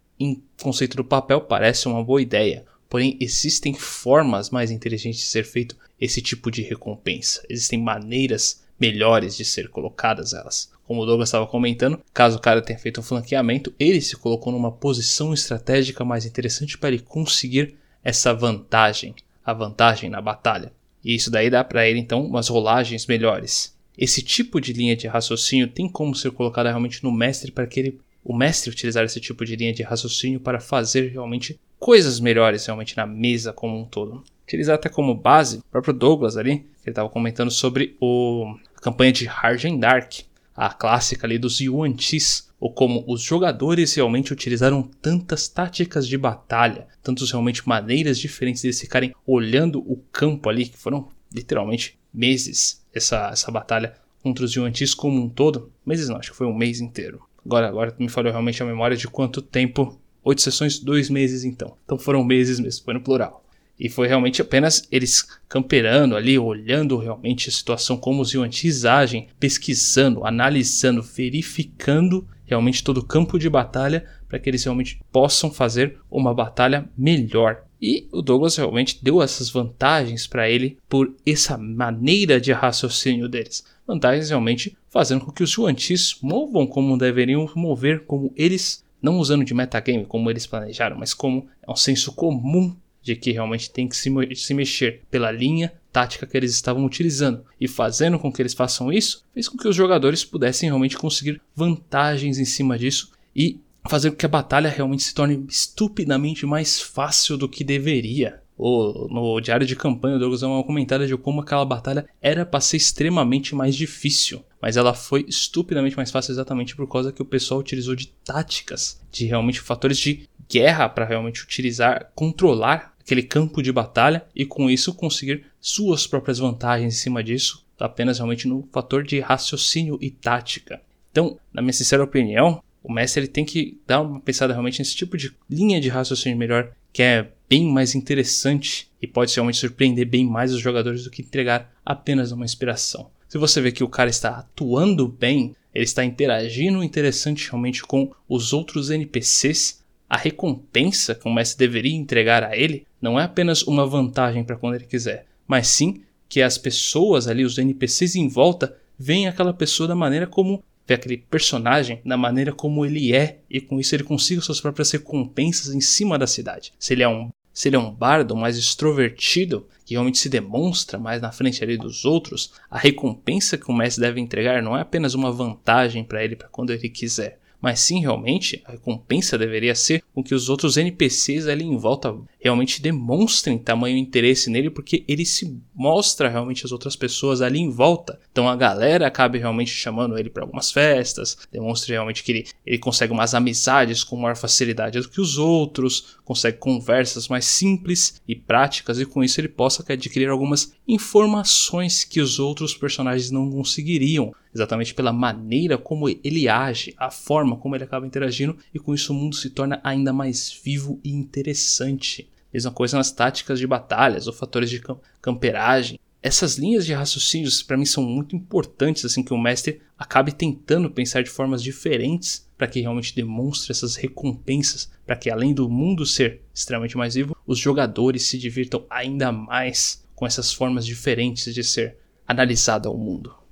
[0.62, 2.64] conceito do papel, parece uma boa ideia.
[2.94, 7.44] Porém, existem formas mais inteligentes de ser feito esse tipo de recompensa.
[7.50, 10.70] Existem maneiras melhores de ser colocadas elas.
[10.86, 14.52] Como o Douglas estava comentando, caso o cara tenha feito um flanqueamento, ele se colocou
[14.52, 20.72] numa posição estratégica mais interessante para ele conseguir essa vantagem, a vantagem na batalha.
[21.04, 23.76] E isso daí dá para ele então umas rolagens melhores.
[23.98, 27.80] Esse tipo de linha de raciocínio tem como ser colocada realmente no mestre para que
[27.80, 32.64] ele, o mestre utilizar esse tipo de linha de raciocínio para fazer realmente coisas melhores
[32.66, 34.22] realmente na mesa como um todo.
[34.44, 38.80] Utilizar até como base o próprio Douglas ali, que ele estava comentando sobre o, a
[38.80, 40.12] campanha de Hargen Dark,
[40.54, 46.16] a clássica ali dos Yuan Chis, ou como os jogadores realmente utilizaram tantas táticas de
[46.16, 52.82] batalha, tantas realmente maneiras diferentes de ficarem olhando o campo ali, que foram literalmente meses
[52.94, 55.72] essa, essa batalha contra os Yuan Chis como um todo.
[55.84, 57.22] Meses não, acho que foi um mês inteiro.
[57.44, 61.76] Agora, agora me falou realmente a memória de quanto tempo Oito sessões, dois meses então.
[61.84, 63.44] Então foram meses mesmo, foi no plural.
[63.78, 69.28] E foi realmente apenas eles camperando ali, olhando realmente a situação, como os Yuan-Tis agem,
[69.38, 75.98] pesquisando, analisando, verificando realmente todo o campo de batalha para que eles realmente possam fazer
[76.10, 77.64] uma batalha melhor.
[77.80, 83.64] E o Douglas realmente deu essas vantagens para ele por essa maneira de raciocínio deles.
[83.86, 89.44] Vantagens realmente fazendo com que os Yuan-Tis movam como deveriam mover, como eles, não usando
[89.44, 93.86] de metagame como eles planejaram, mas como é um senso comum de que realmente tem
[93.86, 97.44] que se, se mexer pela linha tática que eles estavam utilizando.
[97.60, 101.38] E fazendo com que eles façam isso, fez com que os jogadores pudessem realmente conseguir
[101.54, 106.80] vantagens em cima disso e fazer com que a batalha realmente se torne estupidamente mais
[106.80, 108.40] fácil do que deveria.
[108.56, 112.46] O, no diário de campanha, o Douglas deu uma comentário de como aquela batalha era
[112.46, 117.22] para ser extremamente mais difícil, mas ela foi estupidamente mais fácil exatamente por causa que
[117.22, 123.22] o pessoal utilizou de táticas, de realmente fatores de guerra para realmente utilizar, controlar aquele
[123.22, 128.48] campo de batalha e com isso conseguir suas próprias vantagens em cima disso, apenas realmente
[128.48, 130.80] no fator de raciocínio e tática.
[131.10, 134.94] Então, na minha sincera opinião, o mestre ele tem que dar uma pensada realmente nesse
[134.94, 140.06] tipo de linha de raciocínio melhor, que é bem mais interessante e pode realmente surpreender
[140.06, 143.10] bem mais os jogadores do que entregar apenas uma inspiração.
[143.28, 148.12] Se você vê que o cara está atuando bem, ele está interagindo interessante realmente com
[148.28, 153.62] os outros NPCs, a recompensa que o mestre deveria entregar a ele não é apenas
[153.62, 158.28] uma vantagem para quando ele quiser, mas sim que as pessoas ali, os NPCs em
[158.28, 163.38] volta, veem aquela pessoa da maneira como vê aquele personagem da maneira como ele é
[163.48, 166.72] e com isso ele consiga suas próprias recompensas em cima da cidade.
[166.78, 170.98] Se ele é um se ele é um bardo mais extrovertido, que realmente se demonstra
[170.98, 174.80] mais na frente ali dos outros, a recompensa que o mestre deve entregar não é
[174.80, 179.74] apenas uma vantagem para ele para quando ele quiser, mas sim realmente a recompensa deveria
[179.74, 185.02] ser com que os outros NPCs ali em volta realmente demonstrem tamanho interesse nele, porque
[185.08, 188.20] ele se mostra realmente às outras pessoas ali em volta.
[188.30, 192.76] Então a galera acaba realmente chamando ele para algumas festas, demonstra realmente que ele, ele
[192.76, 198.36] consegue umas amizades com maior facilidade do que os outros, consegue conversas mais simples e
[198.36, 204.34] práticas, e com isso ele possa adquirir algumas informações que os outros personagens não conseguiriam
[204.54, 209.12] exatamente pela maneira como ele age, a forma como ele acaba interagindo, e com isso
[209.12, 212.30] o mundo se torna ainda mais vivo e interessante.
[212.52, 214.80] Mesma coisa nas táticas de batalhas ou fatores de
[215.20, 215.98] camperagem.
[216.22, 220.90] Essas linhas de raciocínios para mim são muito importantes, assim que o mestre acabe tentando
[220.90, 226.06] pensar de formas diferentes para que realmente demonstre essas recompensas, para que além do mundo
[226.06, 231.62] ser extremamente mais vivo, os jogadores se divirtam ainda mais com essas formas diferentes de
[231.62, 233.43] ser analisado ao mundo.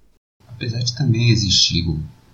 [0.62, 1.84] Apesar de também existir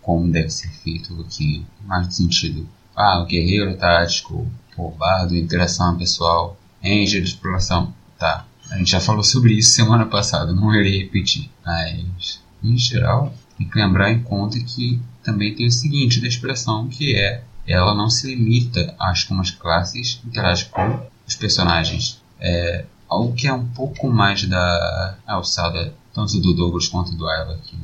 [0.03, 5.97] como deve ser feito aqui, mais no sentido, ah, o guerreiro tático, o bardo, interação
[5.97, 8.45] pessoal, angel, exploração, tá.
[8.71, 11.49] A gente já falou sobre isso semana passada, não irei repetir.
[11.65, 16.87] Mas, em geral, tem que lembrar em conta que também tem o seguinte da expressão,
[16.87, 22.21] que é ela não se limita às como as classes interagem com os personagens.
[22.39, 27.59] É algo que é um pouco mais da alçada tanto do Douglas quanto do Ayla,
[27.65, 27.77] que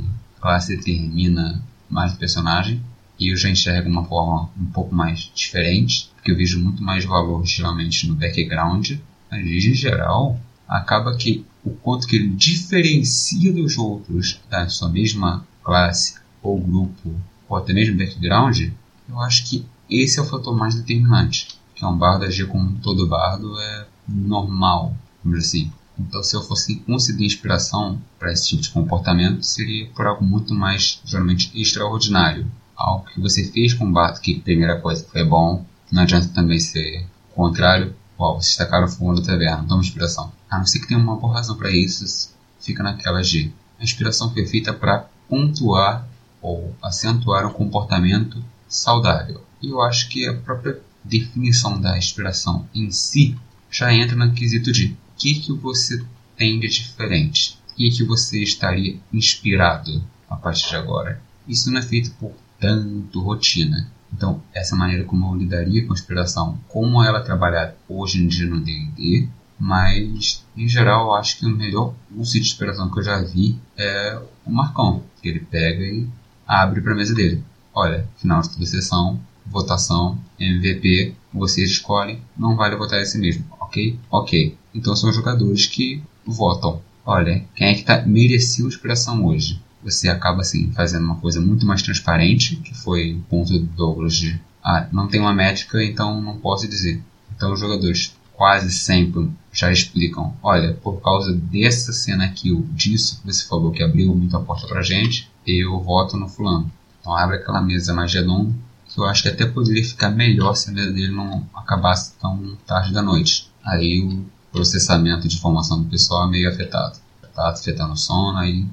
[0.44, 2.85] classe determina mais o personagem
[3.18, 7.02] e eu já enxergo uma forma um pouco mais diferente, porque eu vejo muito mais
[7.02, 8.90] valor geralmente no background,
[9.30, 15.46] mas em geral acaba que o quanto que ele diferencia dos outros da sua mesma
[15.62, 17.14] classe ou grupo
[17.48, 18.68] ou até mesmo background,
[19.09, 22.78] eu acho que esse é o fator mais determinante, que é um bardo agir como
[22.80, 25.72] todo bardo é normal, vamos dizer assim.
[25.98, 30.54] Então, se eu fosse conceder inspiração para esse tipo de comportamento, seria por algo muito
[30.54, 32.50] mais, geralmente, extraordinário.
[32.76, 36.59] Algo que você fez com o Bato, que primeira coisa foi bom, não adianta também
[36.59, 37.94] ser o contrário.
[38.18, 40.33] Uau, vocês tacaram fogo na taverna, toma inspiração.
[40.50, 44.33] A não ser que tenha uma boa razão para isso, fica naquela de a inspiração
[44.33, 46.09] foi feita para pontuar
[46.40, 49.42] ou acentuar um comportamento saudável.
[49.61, 53.37] E eu acho que a própria definição da inspiração em si
[53.70, 56.05] já entra no quesito de que, que você
[56.37, 57.59] tem de diferente?
[57.72, 61.20] O que, que você estaria inspirado a partir de agora?
[61.46, 63.90] Isso não é feito por tanto rotina.
[64.12, 68.29] Então, essa maneira como eu lidaria com a inspiração, como ela é trabalhada hoje em
[68.29, 73.00] dia no D&D, mas em geral eu acho que o melhor uso de inspiração que
[73.00, 76.09] eu já vi é o Marcão, que ele pega e
[76.46, 77.42] abre para a mesa dele.
[77.72, 83.98] Olha, final de toda sessão, votação, MVP, vocês escolhem, não vale votar esse mesmo, ok?
[84.11, 84.57] Ok.
[84.74, 86.82] Então são jogadores que votam.
[87.06, 89.62] Olha, quem é que tá, mereceu expressão hoje?
[89.82, 94.16] Você acaba assim fazendo uma coisa muito mais transparente, que foi o ponto do Douglas
[94.16, 97.02] de ah, não tem uma métrica, então não posso dizer.
[97.37, 103.20] Então os jogadores quase sempre já explicam, olha, por causa dessa cena aqui, ou disso
[103.20, 106.70] que você falou que abriu muito a porta pra gente, eu voto no fulano.
[107.00, 108.52] Então abre aquela mesa mais redonda,
[108.88, 112.56] que eu acho que até poderia ficar melhor se a mesa dele não acabasse tão
[112.66, 113.48] tarde da noite.
[113.62, 116.96] Aí o processamento de informação do pessoal é meio afetado.
[117.34, 118.64] Tá afetando o sono, aí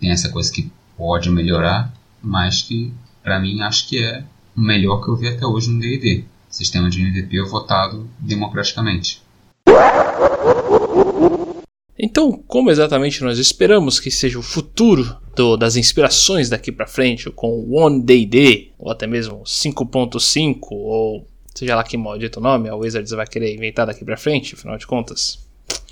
[0.00, 2.90] tem essa coisa que pode melhorar, mas que
[3.22, 4.24] para mim acho que é
[4.56, 6.24] o melhor que eu vi até hoje no D&D.
[6.48, 9.22] Sistema de MVP votado democraticamente.
[11.98, 17.30] Então, como exatamente nós esperamos que seja o futuro do, das inspirações daqui para frente,
[17.30, 22.74] com o One D&D, ou até mesmo 5.5, ou seja lá que maldito nome a
[22.74, 25.44] Wizards vai querer inventar daqui para frente, afinal de contas.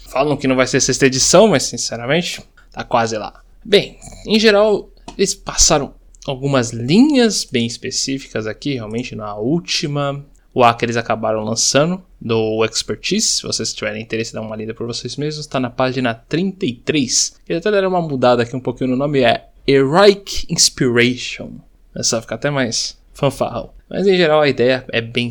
[0.08, 3.42] Falam que não vai ser sexta edição, mas sinceramente, tá quase lá.
[3.64, 5.94] Bem, em geral, eles passaram
[6.26, 10.24] algumas linhas bem específicas aqui, realmente na última
[10.54, 14.72] o A que eles acabaram lançando do Expertise, se vocês tiverem interesse dar uma lida
[14.72, 17.40] por vocês mesmos, está na página 33.
[17.48, 21.58] Ele até deram uma mudada aqui um pouquinho no nome, é Heroic Inspiration.
[21.94, 23.73] Essa fica até mais fanfarrão.
[23.88, 25.30] Mas em geral a ideia é bem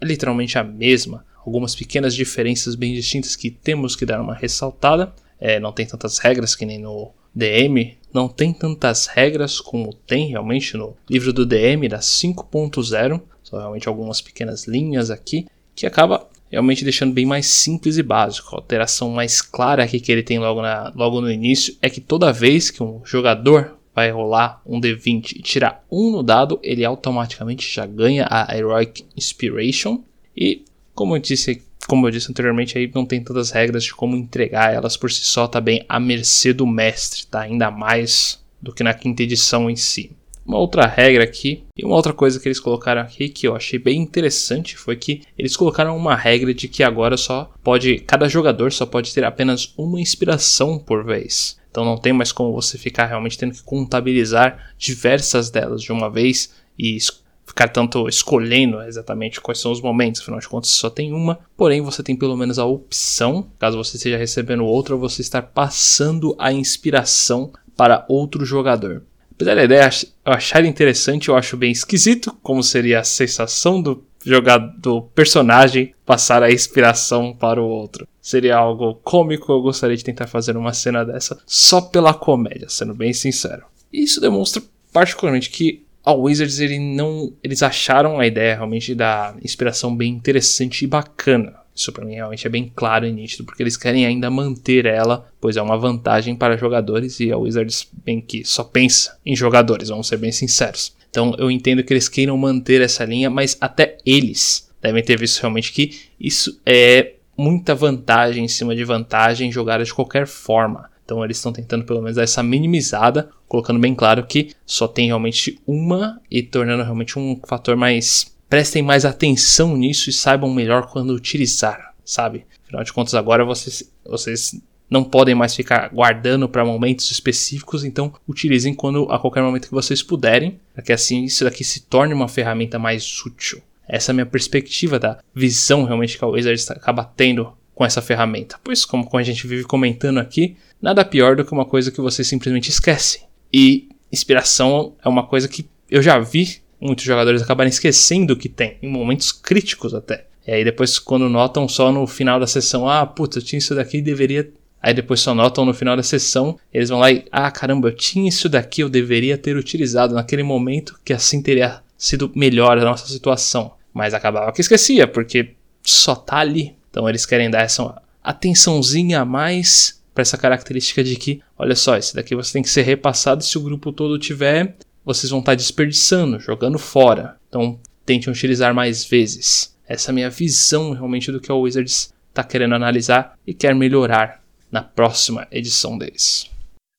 [0.00, 1.24] é literalmente a mesma.
[1.46, 5.12] Algumas pequenas diferenças bem distintas que temos que dar uma ressaltada.
[5.40, 10.28] É, não tem tantas regras que nem no DM, não tem tantas regras como tem
[10.28, 13.20] realmente no livro do DM da 5.0.
[13.42, 18.54] São realmente algumas pequenas linhas aqui que acaba realmente deixando bem mais simples e básico.
[18.54, 22.00] A alteração mais clara aqui que ele tem logo, na, logo no início é que
[22.00, 26.84] toda vez que um jogador vai rolar um D20 e tirar um no dado, ele
[26.84, 30.02] automaticamente já ganha a Heroic Inspiration.
[30.36, 34.16] E como eu disse, como eu disse anteriormente, aí não tem tantas regras de como
[34.16, 37.40] entregar elas por si só, tá bem à mercê do mestre, tá?
[37.40, 40.12] Ainda mais do que na quinta edição em si.
[40.44, 43.78] Uma outra regra aqui, e uma outra coisa que eles colocaram aqui que eu achei
[43.78, 48.72] bem interessante foi que eles colocaram uma regra de que agora só pode, cada jogador
[48.72, 51.56] só pode ter apenas uma inspiração por vez.
[51.72, 56.10] Então não tem mais como você ficar realmente tendo que contabilizar diversas delas de uma
[56.10, 56.98] vez e
[57.46, 61.80] ficar tanto escolhendo exatamente quais são os momentos, afinal de contas só tem uma, porém
[61.80, 66.52] você tem pelo menos a opção, caso você esteja recebendo outra, você estar passando a
[66.52, 69.02] inspiração para outro jogador.
[69.34, 69.90] Apesar da ideia
[70.26, 75.94] eu achar interessante, eu acho bem esquisito como seria a sensação do jogador, do personagem
[76.04, 78.06] passar a inspiração para o outro.
[78.20, 82.94] Seria algo cômico, eu gostaria de tentar fazer uma cena dessa só pela comédia, sendo
[82.94, 83.64] bem sincero.
[83.92, 89.34] E isso demonstra particularmente que a Wizards ele não, eles acharam a ideia realmente da
[89.42, 91.54] inspiração bem interessante e bacana.
[91.74, 95.26] Isso para mim realmente é bem claro e nítido, porque eles querem ainda manter ela,
[95.40, 99.88] pois é uma vantagem para jogadores e a Wizards bem que só pensa em jogadores,
[99.88, 100.94] vamos ser bem sinceros.
[101.12, 105.40] Então eu entendo que eles queiram manter essa linha, mas até eles devem ter visto
[105.40, 110.90] realmente que isso é muita vantagem em cima de vantagem jogada de qualquer forma.
[111.04, 115.08] Então eles estão tentando pelo menos dar essa minimizada, colocando bem claro que só tem
[115.08, 120.90] realmente uma e tornando realmente um fator mais prestem mais atenção nisso e saibam melhor
[120.90, 122.46] quando utilizar, sabe?
[122.64, 124.60] Afinal de contas, agora vocês, vocês
[124.92, 129.74] não podem mais ficar guardando para momentos específicos, então utilizem quando a qualquer momento que
[129.74, 133.62] vocês puderem, para que assim isso daqui se torne uma ferramenta mais útil.
[133.88, 138.02] Essa é a minha perspectiva da visão realmente que a Wizards acaba tendo com essa
[138.02, 138.60] ferramenta.
[138.62, 142.22] Pois, como a gente vive comentando aqui, nada pior do que uma coisa que você
[142.22, 143.22] simplesmente esquece.
[143.50, 148.76] E inspiração é uma coisa que eu já vi muitos jogadores acabarem esquecendo que tem,
[148.82, 150.26] em momentos críticos até.
[150.46, 153.74] E aí depois quando notam só no final da sessão, ah, puta, eu tinha isso
[153.74, 154.52] daqui e deveria...
[154.82, 157.96] Aí depois só notam no final da sessão, eles vão lá e, ah, caramba, eu
[157.96, 162.84] tinha isso daqui, eu deveria ter utilizado naquele momento, que assim teria sido melhor a
[162.84, 163.72] nossa situação.
[163.94, 165.52] Mas acabava que esquecia, porque
[165.84, 166.74] só tá ali.
[166.90, 171.96] Então eles querem dar essa atençãozinha a mais para essa característica de que, olha só,
[171.96, 175.54] esse daqui você tem que ser repassado se o grupo todo tiver vocês vão estar
[175.54, 177.36] desperdiçando, jogando fora.
[177.48, 179.76] Então, tentem utilizar mais vezes.
[179.86, 183.74] Essa é a minha visão realmente do que o Wizards está querendo analisar e quer
[183.74, 184.41] melhorar
[184.72, 186.50] na próxima edição deles.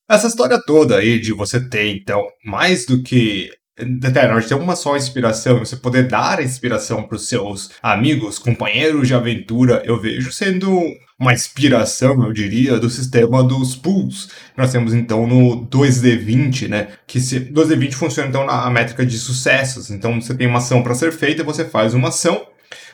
[0.09, 4.95] Essa história toda aí de você ter, então, mais do que Eterno, ter uma só
[4.95, 10.80] inspiração, você poder dar inspiração para os seus amigos, companheiros de aventura, eu vejo sendo
[11.19, 14.30] uma inspiração, eu diria, do sistema dos pools.
[14.55, 16.89] Nós temos então no 2D20, né?
[17.07, 19.89] Que se, 2D20 funciona então na métrica de sucessos.
[19.89, 22.45] Então você tem uma ação para ser feita, você faz uma ação.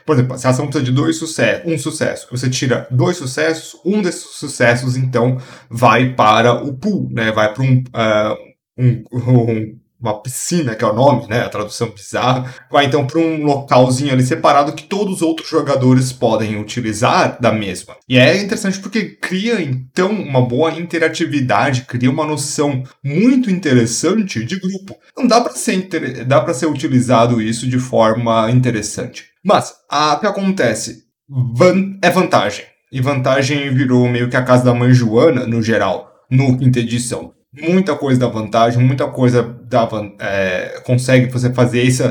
[0.05, 3.79] Por exemplo, se a ação precisa de dois sucessos, um sucesso, você tira dois sucessos,
[3.85, 5.37] um desses sucessos então
[5.69, 7.31] vai para o pool, né?
[7.31, 8.37] Vai para um, uh,
[8.77, 11.41] um, um uma piscina, que é o nome, né?
[11.41, 16.13] A tradução bizarra, vai então para um localzinho ali separado que todos os outros jogadores
[16.13, 17.97] podem utilizar da mesma.
[18.07, 24.59] E é interessante porque cria então uma boa interatividade, cria uma noção muito interessante de
[24.59, 24.95] grupo.
[25.17, 26.25] Não dá para ser inter...
[26.27, 29.25] para ser utilizado isso de forma interessante.
[29.43, 31.97] Mas a que acontece van...
[32.01, 32.65] é vantagem.
[32.91, 37.33] E vantagem virou meio que a casa da mãe Joana no geral, no quinta edição
[37.53, 39.87] muita coisa dá vantagem, muita coisa dá,
[40.19, 42.03] é, consegue você fazer isso,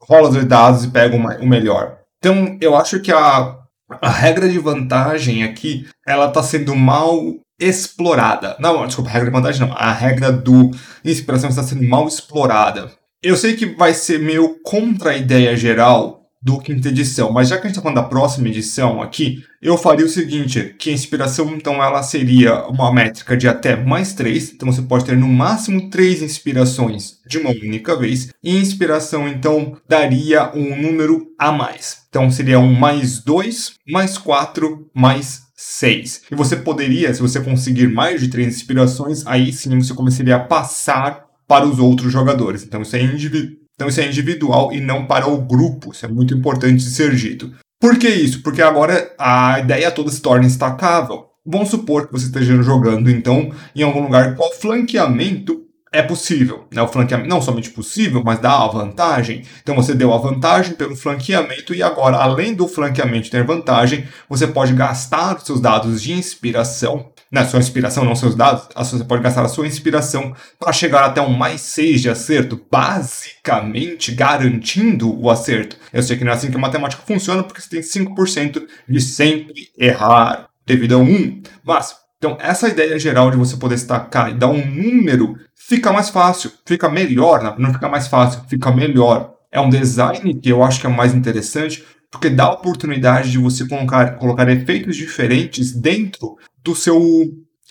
[0.00, 1.98] rola os dados e pega o melhor.
[2.18, 3.56] Então, eu acho que a,
[4.00, 7.20] a regra de vantagem aqui, ela está sendo mal
[7.60, 8.56] explorada.
[8.58, 9.76] Não, desculpa, a regra de vantagem não.
[9.76, 10.70] A regra do
[11.04, 12.90] inspiração está sendo mal explorada.
[13.22, 17.32] Eu sei que vai ser meio contra a ideia geral do quinta edição.
[17.32, 20.76] Mas já que a gente está falando da próxima edição aqui, eu faria o seguinte,
[20.78, 24.52] que a inspiração, então, ela seria uma métrica de até mais 3.
[24.52, 28.28] Então, você pode ter no máximo 3 inspirações de uma única vez.
[28.44, 32.04] E inspiração, então, daria um número a mais.
[32.08, 36.22] Então, seria um mais 2, mais 4, mais 6.
[36.30, 40.40] E você poderia, se você conseguir mais de 3 inspirações, aí sim você começaria a
[40.40, 42.62] passar para os outros jogadores.
[42.62, 45.92] Então, isso é individual então isso é individual e não para o grupo.
[45.92, 47.52] Isso é muito importante de ser dito.
[47.78, 48.42] Por que isso?
[48.42, 51.26] Porque agora a ideia toda se torna estacável.
[51.44, 56.66] Vamos supor que você esteja jogando, então, em algum lugar qual flanqueamento é possível.
[56.72, 56.82] Né?
[56.82, 59.42] O flanqueamento não somente possível, mas dá a vantagem.
[59.62, 64.46] Então você deu a vantagem pelo flanqueamento e agora, além do flanqueamento ter vantagem, você
[64.46, 69.44] pode gastar seus dados de inspiração né, sua inspiração, não seus dados, você pode gastar
[69.44, 75.76] a sua inspiração para chegar até um mais 6 de acerto, basicamente garantindo o acerto.
[75.92, 79.00] Eu sei que não é assim que a matemática funciona, porque você tem 5% de
[79.00, 81.42] sempre errar devido a 1.
[81.64, 86.10] Mas, então, essa ideia geral de você poder destacar e dar um número fica mais
[86.10, 89.34] fácil, fica melhor, não fica mais fácil, fica melhor.
[89.50, 93.38] É um design que eu acho que é mais interessante, porque dá a oportunidade de
[93.38, 96.36] você colocar, colocar efeitos diferentes dentro
[96.66, 97.00] do seu,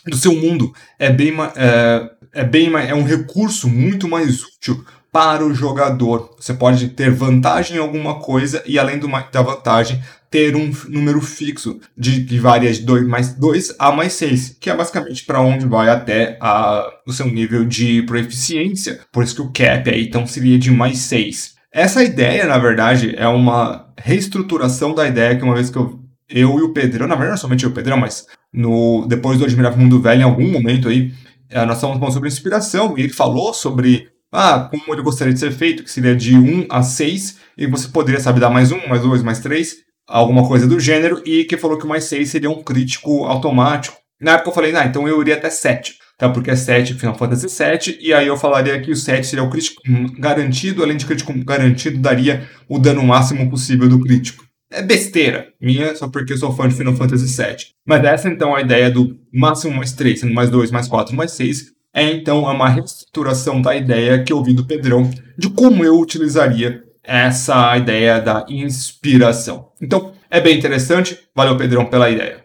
[0.08, 0.74] do seu mundo.
[0.98, 6.36] É bem, é, é bem é um recurso muito mais útil para o jogador.
[6.40, 11.22] Você pode ter vantagem em alguma coisa e, além do, da vantagem, ter um número
[11.22, 15.40] fixo de que varia de 2 mais 2 a mais 6, que é basicamente para
[15.40, 19.00] onde vai até a, o seu nível de proficiência.
[19.12, 21.56] Por isso que o cap aí então seria de mais 6.
[21.72, 26.60] Essa ideia, na verdade, é uma reestruturação da ideia que uma vez que eu, eu
[26.60, 30.02] e o Pedrão, na verdade não somente o Pedrão, mas no, depois do Admirável Mundo
[30.02, 31.14] Velho, em algum momento aí,
[31.50, 35.40] eh, nós estávamos falando sobre inspiração, e ele falou sobre ah, como ele gostaria de
[35.40, 38.88] ser feito, que seria de 1 a 6, e você poderia, sabe, dar mais 1,
[38.88, 39.78] mais 2, mais 3,
[40.08, 43.98] alguma coisa do gênero, e que falou que o mais 6 seria um crítico automático.
[44.20, 46.30] Na época eu falei, ah, então eu iria até 7, tá?
[46.30, 49.50] Porque é 7 Final Fantasy 7, e aí eu falaria que o 7 seria o
[49.50, 49.82] crítico
[50.20, 54.45] garantido, além de crítico garantido, daria o dano máximo possível do crítico
[54.76, 57.68] é besteira minha, só porque eu sou fã de Final Fantasy VII.
[57.86, 61.32] Mas essa então a ideia do máximo mais 3, sendo mais 2, mais 4, mais
[61.32, 65.98] 6, é então uma reestruturação da ideia que eu ouvi do Pedrão de como eu
[65.98, 69.70] utilizaria essa ideia da inspiração.
[69.82, 71.20] Então, é bem interessante.
[71.34, 72.44] Valeu, Pedrão, pela ideia.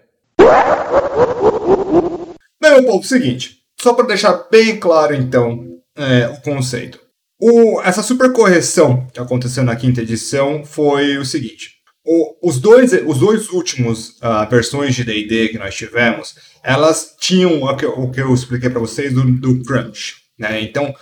[2.60, 3.58] Bem, meu povo, seguinte.
[3.80, 5.66] Só para deixar bem claro, então,
[5.96, 7.00] é, o conceito.
[7.40, 11.79] O, essa super correção que aconteceu na quinta edição foi o seguinte.
[12.04, 17.62] O, os, dois, os dois últimos uh, versões de D&D que nós tivemos, elas tinham
[17.62, 20.16] o que, o que eu expliquei para vocês do, do crunch.
[20.38, 20.62] Né?
[20.62, 20.94] Então,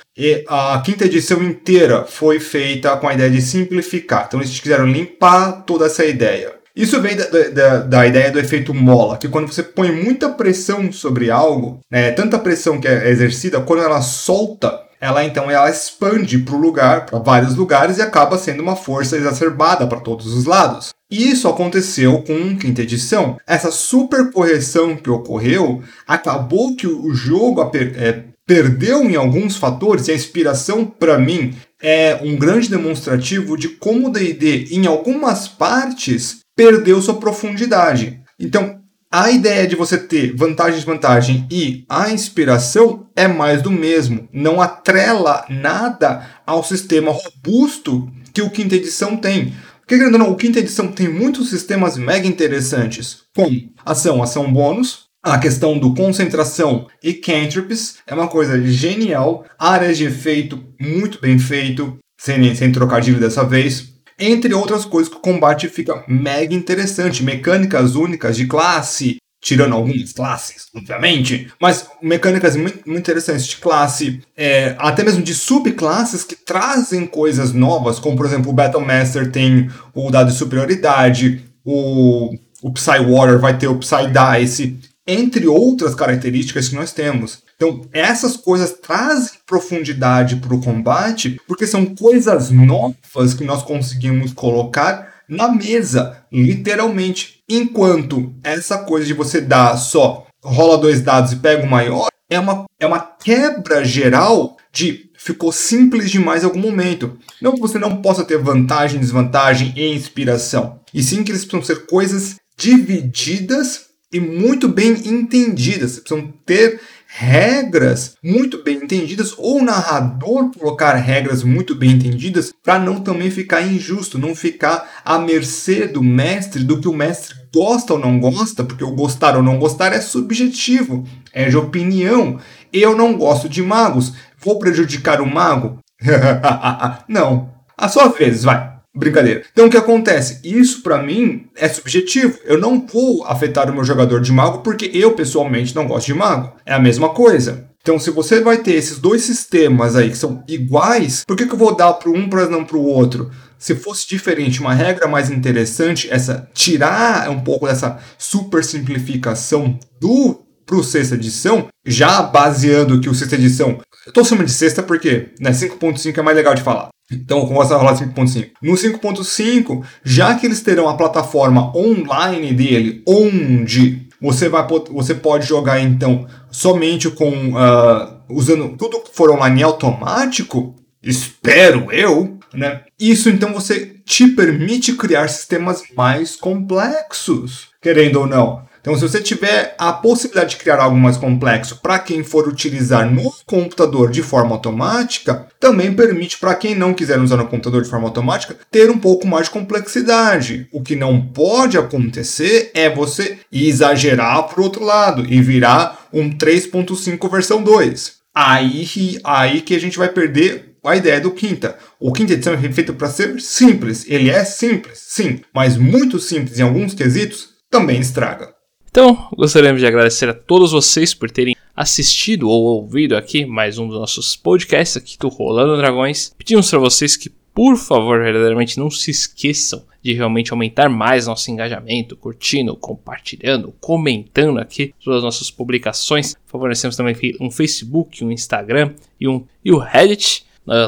[0.49, 4.25] a quinta edição inteira foi feita com a ideia de simplificar.
[4.27, 6.59] Então, eles quiseram limpar toda essa ideia.
[6.75, 10.93] Isso vem da, da, da, ideia do efeito mola, que quando você põe muita pressão
[10.93, 16.39] sobre algo, né, tanta pressão que é exercida, quando ela solta, ela então ela expande
[16.39, 20.45] para o lugar, para vários lugares e acaba sendo uma força exacerbada para todos os
[20.45, 20.93] lados.
[21.11, 23.39] E isso aconteceu com quinta edição.
[23.47, 30.09] Essa super correção que ocorreu acabou que o jogo é, perdeu em alguns fatores.
[30.09, 35.47] E a inspiração, para mim, é um grande demonstrativo de como o D&D, em algumas
[35.47, 38.21] partes, perdeu sua profundidade.
[38.39, 38.81] Então,
[39.11, 44.29] a ideia de você ter vantagem e desvantagem e a inspiração é mais do mesmo.
[44.33, 49.55] Não atrela nada ao sistema robusto que o quinta edição tem.
[49.81, 55.09] Porque, querendo não, o quinta edição tem muitos sistemas mega interessantes, como ação, ação bônus,
[55.23, 61.39] a questão do concentração e cantrips é uma coisa genial, áreas de efeito muito bem
[61.39, 67.23] feito, sem, sem trocadilho dessa vez, entre outras coisas que o combate fica mega interessante,
[67.23, 74.21] mecânicas únicas de classe, tirando algumas classes, obviamente, mas mecânicas muito, muito interessantes de classe,
[74.37, 79.31] é, até mesmo de subclasses que trazem coisas novas, como por exemplo o Battle Master
[79.31, 85.47] tem o dado de superioridade, o, o Psy Warrior vai ter o Psy Dice, entre
[85.47, 87.43] outras características que nós temos.
[87.61, 94.33] Então, essas coisas trazem profundidade para o combate, porque são coisas novas que nós conseguimos
[94.33, 97.43] colocar na mesa, literalmente.
[97.49, 102.39] Enquanto essa coisa de você dar só rola dois dados e pega o maior é
[102.39, 107.19] uma, é uma quebra geral de ficou simples demais em algum momento.
[107.43, 111.65] Não que você não possa ter vantagem, desvantagem e inspiração, e sim que eles precisam
[111.65, 115.99] ser coisas divididas e muito bem entendidas.
[115.99, 116.81] Precisam ter
[117.11, 123.31] regras muito bem entendidas ou o narrador colocar regras muito bem entendidas para não também
[123.31, 128.21] ficar injusto, não ficar à mercê do mestre, do que o mestre gosta ou não
[128.21, 132.39] gosta, porque o gostar ou não gostar é subjetivo, é de opinião.
[132.73, 135.79] Eu não gosto de magos, vou prejudicar o mago?
[137.09, 137.51] não.
[137.77, 138.78] A sua vez, vai.
[138.99, 139.43] Brincadeira.
[139.53, 140.41] Então o que acontece?
[140.43, 142.39] Isso para mim é subjetivo.
[142.45, 146.15] Eu não vou afetar o meu jogador de mago porque eu pessoalmente não gosto de
[146.15, 146.53] mago.
[146.67, 147.69] É a mesma coisa.
[147.81, 151.55] Então, se você vai ter esses dois sistemas aí que são iguais, por que, que
[151.55, 153.31] eu vou dar para um para não para o outro?
[153.59, 160.45] Se fosse diferente, uma regra mais interessante, essa tirar um pouco dessa super simplificação do
[160.67, 163.81] pro sexta edição, já baseando que o sexta edição.
[164.07, 166.91] Eu tô chamando de sexta porque né, 5.5 é mais legal de falar.
[167.11, 168.51] Então, como você vai rolar 5.5?
[168.63, 175.47] No 5.5, já que eles terão a plataforma online dele, onde você, vai, você pode
[175.47, 182.83] jogar então somente com uh, usando tudo que for online automático, espero eu, né?
[182.99, 188.68] Isso então você te permite criar sistemas mais complexos, querendo ou não.
[188.81, 193.11] Então, se você tiver a possibilidade de criar algo mais complexo para quem for utilizar
[193.11, 197.89] no computador de forma automática, também permite para quem não quiser usar no computador de
[197.89, 200.69] forma automática ter um pouco mais de complexidade.
[200.73, 206.31] O que não pode acontecer é você exagerar para o outro lado e virar um
[206.31, 208.19] 3.5 versão 2.
[208.35, 211.77] Aí, aí que a gente vai perder a ideia do quinta.
[212.01, 214.05] O quinta edição é feito para ser simples.
[214.09, 218.58] Ele é simples, sim, mas muito simples em alguns quesitos também estraga.
[219.01, 223.87] Então, gostaríamos de agradecer a todos vocês por terem assistido ou ouvido aqui mais um
[223.87, 226.35] dos nossos podcasts aqui do Rolando Dragões.
[226.37, 231.49] Pedimos para vocês que, por favor, verdadeiramente não se esqueçam de realmente aumentar mais nosso
[231.49, 236.35] engajamento, curtindo, compartilhando, comentando aqui todas as nossas publicações.
[236.35, 240.45] Por favor, nós temos também um Facebook, um Instagram e, um, e o Reddit.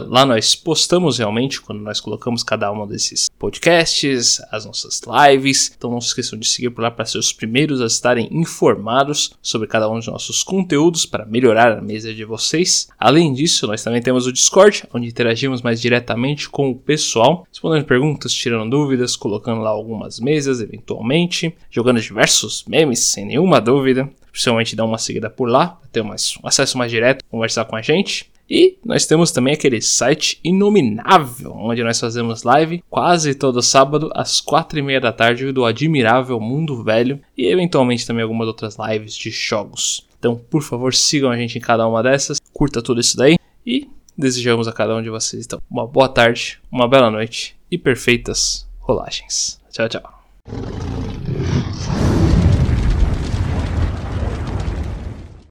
[0.09, 5.72] Lá nós postamos realmente quando nós colocamos cada um desses podcasts, as nossas lives.
[5.76, 9.33] Então não se esqueçam de seguir por lá para ser os primeiros a estarem informados
[9.41, 12.89] sobre cada um dos nossos conteúdos para melhorar a mesa de vocês.
[12.99, 17.85] Além disso, nós também temos o Discord, onde interagimos mais diretamente com o pessoal, respondendo
[17.87, 24.11] perguntas, tirando dúvidas, colocando lá algumas mesas eventualmente, jogando diversos memes sem nenhuma dúvida.
[24.31, 27.74] Principalmente dá uma seguida por lá, para ter mais, um acesso mais direto, conversar com
[27.74, 28.31] a gente.
[28.51, 34.41] E nós temos também aquele site inominável, onde nós fazemos live quase todo sábado às
[34.41, 39.15] quatro e meia da tarde do admirável Mundo Velho e eventualmente também algumas outras lives
[39.15, 40.05] de jogos.
[40.19, 43.89] Então, por favor, sigam a gente em cada uma dessas, curta tudo isso daí e
[44.19, 48.69] desejamos a cada um de vocês então uma boa tarde, uma bela noite e perfeitas
[48.81, 49.61] rolagens.
[49.71, 51.00] Tchau, tchau.